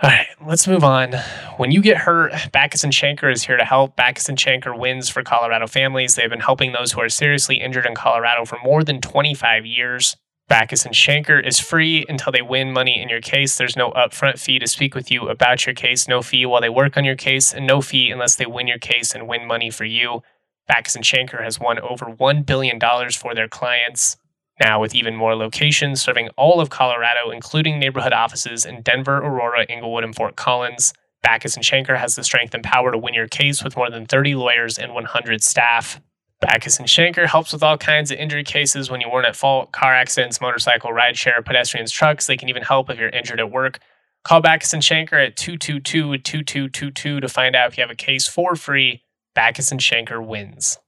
All 0.00 0.10
right, 0.10 0.26
let's 0.44 0.66
move 0.66 0.82
on. 0.82 1.12
When 1.58 1.70
you 1.70 1.80
get 1.80 1.96
hurt, 1.96 2.32
Bachus 2.52 2.82
and 2.82 2.92
Schanker 2.92 3.32
is 3.32 3.44
here 3.44 3.56
to 3.56 3.64
help. 3.64 3.96
Bachus 3.96 4.28
and 4.28 4.38
Schanker 4.38 4.76
wins 4.76 5.08
for 5.08 5.22
Colorado 5.22 5.66
families. 5.66 6.14
They've 6.14 6.30
been 6.30 6.40
helping 6.40 6.72
those 6.72 6.92
who 6.92 7.00
are 7.00 7.08
seriously 7.08 7.60
injured 7.60 7.86
in 7.86 7.94
Colorado 7.94 8.44
for 8.44 8.58
more 8.64 8.82
than 8.82 9.00
25 9.00 9.64
years. 9.64 10.16
Bachus 10.50 10.84
and 10.84 10.94
Schanker 10.94 11.44
is 11.44 11.60
free 11.60 12.04
until 12.08 12.32
they 12.32 12.42
win 12.42 12.72
money 12.72 13.00
in 13.00 13.08
your 13.08 13.20
case. 13.20 13.56
There's 13.56 13.76
no 13.76 13.90
upfront 13.92 14.38
fee 14.38 14.58
to 14.58 14.66
speak 14.66 14.94
with 14.94 15.10
you 15.10 15.28
about 15.28 15.66
your 15.66 15.74
case, 15.74 16.08
no 16.08 16.20
fee 16.20 16.46
while 16.46 16.60
they 16.60 16.68
work 16.68 16.96
on 16.96 17.04
your 17.04 17.16
case, 17.16 17.54
and 17.54 17.66
no 17.66 17.80
fee 17.80 18.10
unless 18.10 18.36
they 18.36 18.46
win 18.46 18.66
your 18.66 18.78
case 18.78 19.14
and 19.14 19.28
win 19.28 19.46
money 19.46 19.70
for 19.70 19.84
you. 19.84 20.22
Bachus 20.70 20.96
and 20.96 21.04
Schanker 21.04 21.42
has 21.42 21.60
won 21.60 21.78
over 21.78 22.06
$1 22.06 22.44
billion 22.44 22.78
for 23.12 23.34
their 23.34 23.48
clients. 23.48 24.16
Now, 24.62 24.80
with 24.80 24.94
even 24.94 25.16
more 25.16 25.34
locations 25.34 26.00
serving 26.00 26.28
all 26.36 26.60
of 26.60 26.70
Colorado, 26.70 27.32
including 27.32 27.80
neighborhood 27.80 28.12
offices 28.12 28.64
in 28.64 28.82
Denver, 28.82 29.16
Aurora, 29.16 29.66
Englewood, 29.68 30.04
and 30.04 30.14
Fort 30.14 30.36
Collins, 30.36 30.94
Bachus 31.26 31.56
and 31.56 31.64
Schanker 31.64 31.98
has 31.98 32.14
the 32.14 32.22
strength 32.22 32.54
and 32.54 32.62
power 32.62 32.92
to 32.92 32.98
win 32.98 33.12
your 33.12 33.26
case 33.26 33.64
with 33.64 33.76
more 33.76 33.90
than 33.90 34.06
30 34.06 34.36
lawyers 34.36 34.78
and 34.78 34.94
100 34.94 35.42
staff. 35.42 36.00
Bachus 36.40 36.78
and 36.78 36.86
Schanker 36.86 37.26
helps 37.26 37.52
with 37.52 37.64
all 37.64 37.76
kinds 37.76 38.12
of 38.12 38.18
injury 38.18 38.44
cases 38.44 38.88
when 38.88 39.00
you 39.00 39.10
weren't 39.10 39.26
at 39.26 39.34
fault 39.34 39.72
car 39.72 39.96
accidents, 39.96 40.40
motorcycle, 40.40 40.92
rideshare, 40.92 41.44
pedestrians, 41.44 41.90
trucks. 41.90 42.28
They 42.28 42.36
can 42.36 42.48
even 42.48 42.62
help 42.62 42.88
if 42.88 43.00
you're 43.00 43.08
injured 43.08 43.40
at 43.40 43.50
work. 43.50 43.80
Call 44.22 44.40
Bachus 44.40 44.72
and 44.72 44.82
Schanker 44.82 45.26
at 45.26 45.36
222 45.36 46.18
2222 46.18 47.18
to 47.18 47.28
find 47.28 47.56
out 47.56 47.72
if 47.72 47.78
you 47.78 47.82
have 47.82 47.90
a 47.90 47.96
case 47.96 48.28
for 48.28 48.54
free. 48.54 49.02
Bachus 49.36 49.72
and 49.72 49.80
Schanker 49.80 50.24
wins. 50.24 50.78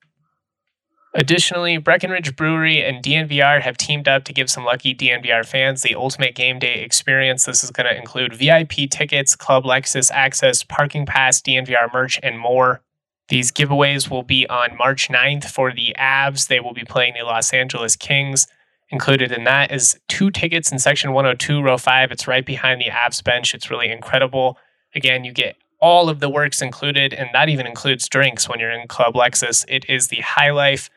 Additionally, 1.16 1.77
Breckenridge 1.77 2.35
Brewery 2.35 2.83
and 2.83 3.00
DNVR 3.00 3.62
have 3.62 3.77
teamed 3.77 4.09
up 4.09 4.24
to 4.24 4.33
give 4.33 4.50
some 4.50 4.64
lucky 4.64 4.92
DNVR 4.92 5.46
fans 5.46 5.83
the 5.83 5.94
ultimate 5.94 6.35
game 6.35 6.59
day 6.59 6.83
experience. 6.83 7.44
This 7.44 7.62
is 7.62 7.70
going 7.70 7.87
to 7.87 7.96
include 7.96 8.35
VIP 8.35 8.90
tickets, 8.90 9.37
Club 9.37 9.62
Lexus 9.62 10.11
access, 10.11 10.64
parking 10.64 11.07
pass, 11.07 11.40
DNVR 11.40 11.92
merch, 11.92 12.18
and 12.20 12.37
more. 12.37 12.83
These 13.29 13.53
giveaways 13.53 14.11
will 14.11 14.24
be 14.24 14.46
on 14.48 14.77
March 14.77 15.09
9th 15.09 15.44
for 15.44 15.72
the 15.72 15.94
Avs. 15.96 16.48
They 16.48 16.59
will 16.59 16.74
be 16.74 16.85
playing 16.85 17.14
the 17.16 17.24
Los 17.24 17.53
Angeles 17.53 17.94
Kings. 17.94 18.48
Included 18.90 19.31
in 19.31 19.44
that 19.44 19.70
is 19.70 19.98
two 20.09 20.33
tickets 20.33 20.72
in 20.72 20.81
section 20.81 21.12
102, 21.12 21.62
row 21.62 21.79
5. 21.79 22.11
It's 22.11 22.27
right 22.27 22.44
behind 22.44 22.81
the 22.81 22.90
Avs 22.90 23.22
bench. 23.22 23.55
It's 23.55 23.70
really 23.70 23.90
incredible. 23.90 24.59
Again, 24.96 25.22
you 25.22 25.33
get 25.33 25.57
all 25.81 26.09
of 26.09 26.18
the 26.18 26.29
works 26.29 26.61
included, 26.61 27.12
and 27.14 27.29
that 27.33 27.48
even 27.48 27.66
includes 27.66 28.09
drinks 28.09 28.48
when 28.48 28.59
you're 28.59 28.70
in 28.70 28.88
Club 28.88 29.14
Lexus. 29.14 29.64
It 29.68 29.88
is 29.88 30.09
the 30.09 30.20
high 30.20 30.50
life 30.50 30.90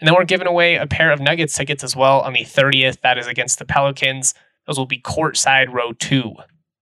and 0.00 0.06
then 0.06 0.14
we're 0.14 0.24
giving 0.24 0.46
away 0.46 0.76
a 0.76 0.86
pair 0.86 1.10
of 1.10 1.20
Nuggets 1.20 1.56
tickets 1.56 1.82
as 1.82 1.96
well 1.96 2.20
on 2.20 2.34
the 2.34 2.44
30th. 2.44 3.00
That 3.00 3.18
is 3.18 3.26
against 3.26 3.58
the 3.58 3.64
Pelicans. 3.64 4.34
Those 4.66 4.78
will 4.78 4.86
be 4.86 5.00
courtside 5.00 5.72
row 5.72 5.92
two. 5.92 6.34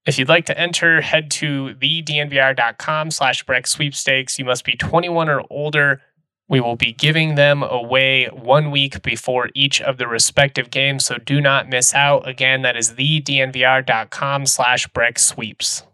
If 0.07 0.18
you'd 0.18 0.29
like 0.29 0.46
to 0.46 0.59
enter, 0.59 1.00
head 1.00 1.31
to 1.33 1.74
thednvr.com 1.81 3.11
slash 3.11 3.44
Breck 3.44 3.66
sweepstakes. 3.66 4.38
You 4.38 4.44
must 4.44 4.64
be 4.64 4.77
21 4.77 5.29
or 5.29 5.42
older. 5.48 6.03
We 6.48 6.61
will 6.61 6.77
be 6.77 6.92
giving 6.92 7.37
them 7.37 7.62
away 7.62 8.27
one 8.27 8.70
week 8.70 9.03
before 9.03 9.48
each 9.55 9.81
of 9.81 9.96
the 9.96 10.07
respective 10.07 10.70
games, 10.70 11.07
so 11.07 11.16
do 11.16 11.40
not 11.40 11.70
miss 11.70 11.94
out. 11.94 12.29
Again, 12.29 12.62
that 12.62 12.77
is 12.77 12.92
thednvr.com 12.92 14.44
slash 14.44 14.87
Breck 14.88 15.18
sweeps. 15.18 15.85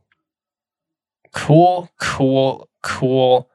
Cool, 1.33 1.89
cool, 2.01 2.69
cool 2.83 3.50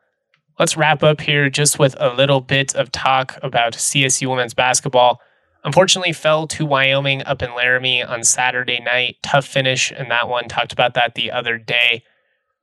let's 0.59 0.77
wrap 0.77 1.03
up 1.03 1.21
here 1.21 1.49
just 1.49 1.79
with 1.79 1.95
a 1.99 2.13
little 2.13 2.41
bit 2.41 2.75
of 2.75 2.91
talk 2.91 3.37
about 3.41 3.73
CSU 3.73 4.29
women's 4.29 4.53
basketball. 4.53 5.19
Unfortunately, 5.63 6.13
fell 6.13 6.47
to 6.47 6.65
Wyoming 6.65 7.23
up 7.23 7.41
in 7.41 7.55
Laramie 7.55 8.03
on 8.03 8.23
Saturday 8.23 8.79
night. 8.79 9.17
Tough 9.23 9.45
finish 9.45 9.91
in 9.91 10.09
that 10.09 10.29
one. 10.29 10.47
Talked 10.47 10.73
about 10.73 10.93
that 10.93 11.15
the 11.15 11.31
other 11.31 11.57
day. 11.57 12.03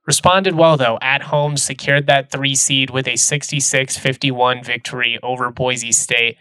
Responded 0.05 0.55
well, 0.55 0.77
though, 0.77 0.97
at 1.01 1.23
home, 1.23 1.55
secured 1.55 2.07
that 2.07 2.31
three 2.31 2.55
seed 2.55 2.89
with 2.89 3.07
a 3.07 3.15
66 3.15 3.97
51 3.97 4.63
victory 4.63 5.19
over 5.21 5.51
Boise 5.51 5.91
State. 5.91 6.37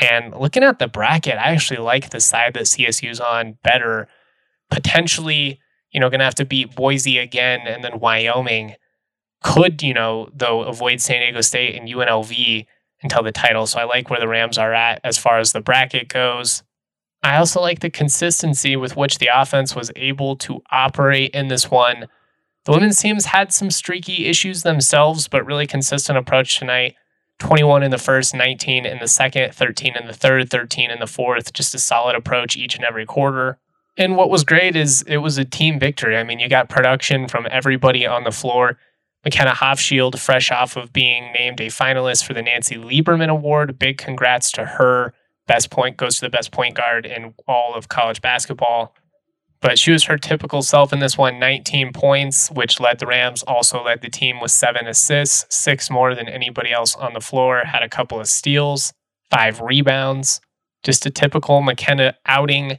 And 0.00 0.34
looking 0.34 0.62
at 0.62 0.78
the 0.78 0.88
bracket, 0.88 1.36
I 1.36 1.52
actually 1.52 1.80
like 1.80 2.10
the 2.10 2.20
side 2.20 2.54
that 2.54 2.64
CSU's 2.64 3.20
on 3.20 3.58
better. 3.62 4.08
Potentially, 4.70 5.60
you 5.92 6.00
know, 6.00 6.08
going 6.08 6.20
to 6.20 6.24
have 6.24 6.34
to 6.36 6.46
beat 6.46 6.74
Boise 6.74 7.18
again 7.18 7.60
and 7.66 7.84
then 7.84 8.00
Wyoming 8.00 8.76
could, 9.42 9.82
you 9.82 9.94
know, 9.94 10.28
though 10.34 10.62
avoid 10.62 11.00
San 11.00 11.20
Diego 11.20 11.40
State 11.40 11.76
and 11.76 11.88
UNLV 11.88 12.66
until 13.02 13.22
the 13.22 13.32
title. 13.32 13.66
So 13.66 13.80
I 13.80 13.84
like 13.84 14.10
where 14.10 14.20
the 14.20 14.28
Rams 14.28 14.58
are 14.58 14.72
at 14.72 15.00
as 15.04 15.18
far 15.18 15.38
as 15.38 15.52
the 15.52 15.60
bracket 15.60 16.08
goes. 16.08 16.62
I 17.22 17.36
also 17.36 17.60
like 17.60 17.80
the 17.80 17.90
consistency 17.90 18.76
with 18.76 18.96
which 18.96 19.18
the 19.18 19.30
offense 19.32 19.76
was 19.76 19.92
able 19.94 20.36
to 20.36 20.62
operate 20.70 21.30
in 21.32 21.48
this 21.48 21.70
one. 21.70 22.08
The 22.64 22.72
women's 22.72 22.98
teams 22.98 23.26
had 23.26 23.52
some 23.52 23.70
streaky 23.70 24.26
issues 24.26 24.62
themselves, 24.62 25.28
but 25.28 25.46
really 25.46 25.66
consistent 25.66 26.18
approach 26.18 26.58
tonight. 26.58 26.94
21 27.38 27.82
in 27.82 27.90
the 27.90 27.98
first, 27.98 28.34
19 28.34 28.86
in 28.86 28.98
the 28.98 29.08
second, 29.08 29.52
13 29.52 29.96
in 29.96 30.06
the 30.06 30.12
third, 30.12 30.48
13 30.50 30.90
in 30.90 31.00
the 31.00 31.06
fourth. 31.06 31.52
Just 31.52 31.74
a 31.74 31.78
solid 31.78 32.14
approach 32.14 32.56
each 32.56 32.76
and 32.76 32.84
every 32.84 33.04
quarter. 33.04 33.58
And 33.96 34.16
what 34.16 34.30
was 34.30 34.44
great 34.44 34.76
is 34.76 35.02
it 35.02 35.18
was 35.18 35.38
a 35.38 35.44
team 35.44 35.78
victory. 35.78 36.16
I 36.16 36.24
mean, 36.24 36.38
you 36.38 36.48
got 36.48 36.68
production 36.68 37.28
from 37.28 37.46
everybody 37.50 38.06
on 38.06 38.24
the 38.24 38.30
floor. 38.30 38.78
McKenna 39.24 39.52
Hofschild, 39.52 40.18
fresh 40.18 40.50
off 40.50 40.76
of 40.76 40.92
being 40.92 41.32
named 41.32 41.60
a 41.60 41.66
finalist 41.66 42.24
for 42.24 42.34
the 42.34 42.42
Nancy 42.42 42.74
Lieberman 42.74 43.28
Award. 43.28 43.78
Big 43.78 43.98
congrats 43.98 44.50
to 44.52 44.64
her. 44.64 45.14
Best 45.46 45.70
point 45.70 45.96
goes 45.96 46.16
to 46.16 46.22
the 46.22 46.30
best 46.30 46.50
point 46.50 46.74
guard 46.74 47.06
in 47.06 47.34
all 47.46 47.74
of 47.74 47.88
college 47.88 48.20
basketball. 48.20 48.94
But 49.60 49.78
she 49.78 49.92
was 49.92 50.04
her 50.04 50.18
typical 50.18 50.60
self 50.62 50.92
in 50.92 50.98
this 50.98 51.16
one 51.16 51.38
19 51.38 51.92
points, 51.92 52.50
which 52.50 52.80
led 52.80 52.98
the 52.98 53.06
Rams, 53.06 53.44
also 53.44 53.82
led 53.84 54.02
the 54.02 54.10
team 54.10 54.40
with 54.40 54.50
seven 54.50 54.88
assists, 54.88 55.46
six 55.56 55.88
more 55.88 56.16
than 56.16 56.28
anybody 56.28 56.72
else 56.72 56.96
on 56.96 57.12
the 57.12 57.20
floor, 57.20 57.62
had 57.64 57.82
a 57.82 57.88
couple 57.88 58.18
of 58.18 58.26
steals, 58.26 58.92
five 59.30 59.60
rebounds. 59.60 60.40
Just 60.82 61.06
a 61.06 61.10
typical 61.10 61.62
McKenna 61.62 62.16
outing. 62.26 62.78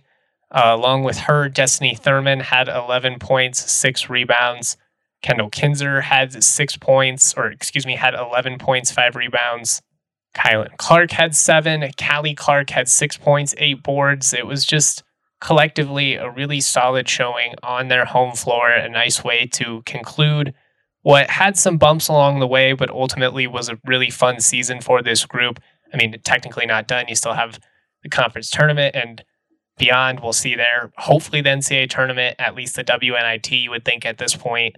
Uh, 0.51 0.75
along 0.77 1.03
with 1.03 1.19
her, 1.19 1.47
Destiny 1.47 1.95
Thurman 1.95 2.41
had 2.41 2.67
11 2.67 3.17
points, 3.17 3.71
six 3.71 4.09
rebounds. 4.09 4.75
Kendall 5.23 5.49
Kinzer 5.49 6.01
had 6.01 6.43
six 6.43 6.77
points, 6.77 7.33
or 7.35 7.47
excuse 7.47 7.85
me, 7.85 7.95
had 7.95 8.13
11 8.13 8.59
points, 8.59 8.91
five 8.91 9.15
rebounds. 9.15 9.81
Kylan 10.35 10.77
Clark 10.77 11.11
had 11.11 11.35
seven. 11.35 11.89
Callie 11.97 12.35
Clark 12.35 12.69
had 12.69 12.87
six 12.87 13.17
points, 13.17 13.55
eight 13.57 13.81
boards. 13.81 14.33
It 14.33 14.45
was 14.45 14.65
just 14.65 15.03
collectively 15.39 16.15
a 16.15 16.29
really 16.29 16.59
solid 16.59 17.07
showing 17.07 17.53
on 17.63 17.87
their 17.87 18.05
home 18.05 18.35
floor. 18.35 18.69
A 18.69 18.89
nice 18.89 19.23
way 19.23 19.45
to 19.53 19.81
conclude 19.85 20.53
what 21.03 21.29
had 21.29 21.57
some 21.57 21.77
bumps 21.77 22.07
along 22.07 22.39
the 22.39 22.47
way, 22.47 22.73
but 22.73 22.89
ultimately 22.89 23.47
was 23.47 23.69
a 23.69 23.79
really 23.85 24.09
fun 24.09 24.39
season 24.39 24.81
for 24.81 25.01
this 25.01 25.25
group. 25.25 25.59
I 25.93 25.97
mean, 25.97 26.15
technically 26.23 26.65
not 26.65 26.87
done. 26.87 27.05
You 27.07 27.15
still 27.15 27.33
have 27.33 27.59
the 28.01 28.09
conference 28.09 28.49
tournament 28.49 28.95
and 28.95 29.23
beyond. 29.77 30.19
We'll 30.21 30.33
see 30.33 30.55
there. 30.55 30.91
Hopefully, 30.97 31.41
the 31.41 31.49
NCAA 31.49 31.89
tournament, 31.89 32.35
at 32.39 32.55
least 32.55 32.75
the 32.75 32.83
WNIT, 32.83 33.63
you 33.63 33.69
would 33.69 33.85
think 33.85 34.05
at 34.05 34.17
this 34.17 34.35
point. 34.35 34.77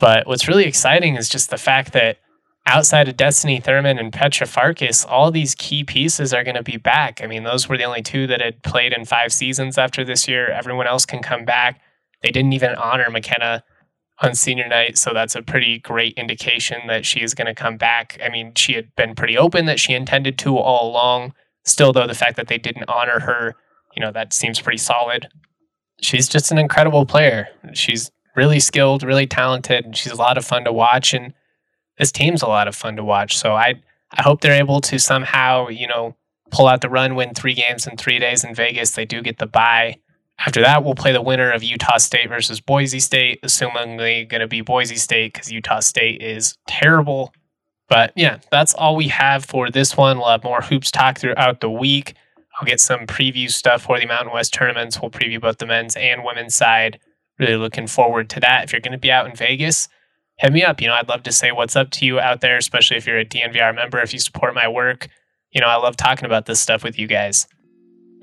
But 0.00 0.26
what's 0.26 0.48
really 0.48 0.64
exciting 0.64 1.14
is 1.14 1.28
just 1.28 1.50
the 1.50 1.58
fact 1.58 1.92
that 1.92 2.16
outside 2.66 3.08
of 3.08 3.16
Destiny 3.16 3.60
Thurman 3.60 3.98
and 3.98 4.12
Petra 4.12 4.46
Farkas, 4.46 5.04
all 5.04 5.30
these 5.30 5.54
key 5.54 5.84
pieces 5.84 6.32
are 6.32 6.42
going 6.42 6.56
to 6.56 6.62
be 6.62 6.78
back. 6.78 7.20
I 7.22 7.26
mean, 7.26 7.44
those 7.44 7.68
were 7.68 7.76
the 7.76 7.84
only 7.84 8.02
two 8.02 8.26
that 8.26 8.40
had 8.40 8.62
played 8.62 8.92
in 8.92 9.04
five 9.04 9.32
seasons 9.32 9.78
after 9.78 10.04
this 10.04 10.26
year. 10.26 10.50
Everyone 10.50 10.86
else 10.86 11.04
can 11.04 11.20
come 11.22 11.44
back. 11.44 11.80
They 12.22 12.30
didn't 12.30 12.54
even 12.54 12.74
honor 12.74 13.10
McKenna 13.10 13.62
on 14.22 14.34
senior 14.34 14.68
night, 14.68 14.98
so 14.98 15.12
that's 15.14 15.34
a 15.34 15.42
pretty 15.42 15.78
great 15.78 16.14
indication 16.14 16.86
that 16.86 17.06
she 17.06 17.20
is 17.20 17.34
going 17.34 17.46
to 17.46 17.54
come 17.54 17.76
back. 17.76 18.18
I 18.22 18.28
mean, 18.28 18.54
she 18.54 18.74
had 18.74 18.94
been 18.96 19.14
pretty 19.14 19.36
open 19.36 19.66
that 19.66 19.80
she 19.80 19.94
intended 19.94 20.38
to 20.40 20.56
all 20.56 20.90
along. 20.90 21.34
Still, 21.64 21.92
though, 21.92 22.06
the 22.06 22.14
fact 22.14 22.36
that 22.36 22.48
they 22.48 22.58
didn't 22.58 22.88
honor 22.88 23.20
her, 23.20 23.54
you 23.94 24.00
know, 24.00 24.12
that 24.12 24.32
seems 24.32 24.60
pretty 24.60 24.78
solid. 24.78 25.28
She's 26.02 26.28
just 26.28 26.50
an 26.50 26.58
incredible 26.58 27.04
player. 27.04 27.48
She's 27.74 28.10
really 28.36 28.60
skilled, 28.60 29.02
really 29.02 29.26
talented, 29.26 29.84
and 29.84 29.96
she's 29.96 30.12
a 30.12 30.16
lot 30.16 30.38
of 30.38 30.44
fun 30.44 30.64
to 30.64 30.72
watch. 30.72 31.14
And 31.14 31.32
this 31.98 32.12
team's 32.12 32.42
a 32.42 32.46
lot 32.46 32.68
of 32.68 32.76
fun 32.76 32.96
to 32.96 33.04
watch. 33.04 33.36
So 33.36 33.54
I 33.54 33.80
I 34.12 34.22
hope 34.22 34.40
they're 34.40 34.60
able 34.60 34.80
to 34.82 34.98
somehow, 34.98 35.68
you 35.68 35.86
know, 35.86 36.16
pull 36.50 36.66
out 36.66 36.80
the 36.80 36.88
run, 36.88 37.14
win 37.14 37.34
three 37.34 37.54
games 37.54 37.86
in 37.86 37.96
three 37.96 38.18
days 38.18 38.44
in 38.44 38.54
Vegas. 38.54 38.92
They 38.92 39.04
do 39.04 39.22
get 39.22 39.38
the 39.38 39.46
bye. 39.46 39.98
After 40.38 40.62
that, 40.62 40.84
we'll 40.84 40.94
play 40.94 41.12
the 41.12 41.22
winner 41.22 41.50
of 41.50 41.62
Utah 41.62 41.98
State 41.98 42.28
versus 42.28 42.60
Boise 42.60 42.98
State, 42.98 43.42
assumingly 43.42 44.26
going 44.26 44.40
to 44.40 44.46
be 44.46 44.62
Boise 44.62 44.96
State 44.96 45.34
because 45.34 45.52
Utah 45.52 45.80
State 45.80 46.22
is 46.22 46.56
terrible. 46.66 47.32
But 47.88 48.12
yeah, 48.16 48.38
that's 48.50 48.72
all 48.72 48.96
we 48.96 49.08
have 49.08 49.44
for 49.44 49.70
this 49.70 49.96
one. 49.96 50.18
We'll 50.18 50.28
have 50.28 50.44
more 50.44 50.62
hoops 50.62 50.90
talk 50.90 51.18
throughout 51.18 51.60
the 51.60 51.70
week. 51.70 52.14
I'll 52.58 52.66
get 52.66 52.80
some 52.80 53.00
preview 53.00 53.50
stuff 53.50 53.82
for 53.82 53.98
the 54.00 54.06
Mountain 54.06 54.32
West 54.32 54.54
tournaments. 54.54 55.00
We'll 55.00 55.10
preview 55.10 55.40
both 55.40 55.58
the 55.58 55.66
men's 55.66 55.96
and 55.96 56.24
women's 56.24 56.54
side 56.54 56.98
really 57.40 57.56
looking 57.56 57.86
forward 57.86 58.30
to 58.30 58.40
that. 58.40 58.64
If 58.64 58.72
you're 58.72 58.80
going 58.80 58.92
to 58.92 58.98
be 58.98 59.10
out 59.10 59.26
in 59.26 59.34
Vegas, 59.34 59.88
hit 60.38 60.52
me 60.52 60.62
up. 60.62 60.80
You 60.80 60.88
know, 60.88 60.94
I'd 60.94 61.08
love 61.08 61.22
to 61.24 61.32
say 61.32 61.50
what's 61.50 61.76
up 61.76 61.90
to 61.92 62.06
you 62.06 62.20
out 62.20 62.40
there, 62.40 62.56
especially 62.56 62.96
if 62.96 63.06
you're 63.06 63.18
a 63.18 63.24
DNVR 63.24 63.74
member, 63.74 64.00
if 64.00 64.12
you 64.12 64.18
support 64.18 64.54
my 64.54 64.68
work. 64.68 65.08
You 65.50 65.60
know, 65.60 65.66
I 65.66 65.76
love 65.76 65.96
talking 65.96 66.26
about 66.26 66.46
this 66.46 66.60
stuff 66.60 66.84
with 66.84 66.98
you 66.98 67.06
guys. 67.06 67.48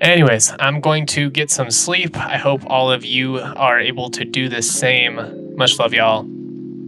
Anyways, 0.00 0.54
I'm 0.60 0.80
going 0.80 1.06
to 1.06 1.28
get 1.28 1.50
some 1.50 1.70
sleep. 1.70 2.16
I 2.16 2.36
hope 2.36 2.62
all 2.66 2.90
of 2.90 3.04
you 3.04 3.38
are 3.38 3.80
able 3.80 4.10
to 4.10 4.24
do 4.24 4.48
the 4.48 4.62
same. 4.62 5.56
Much 5.56 5.78
love, 5.78 5.92
y'all. 5.92 6.26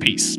Peace. 0.01 0.39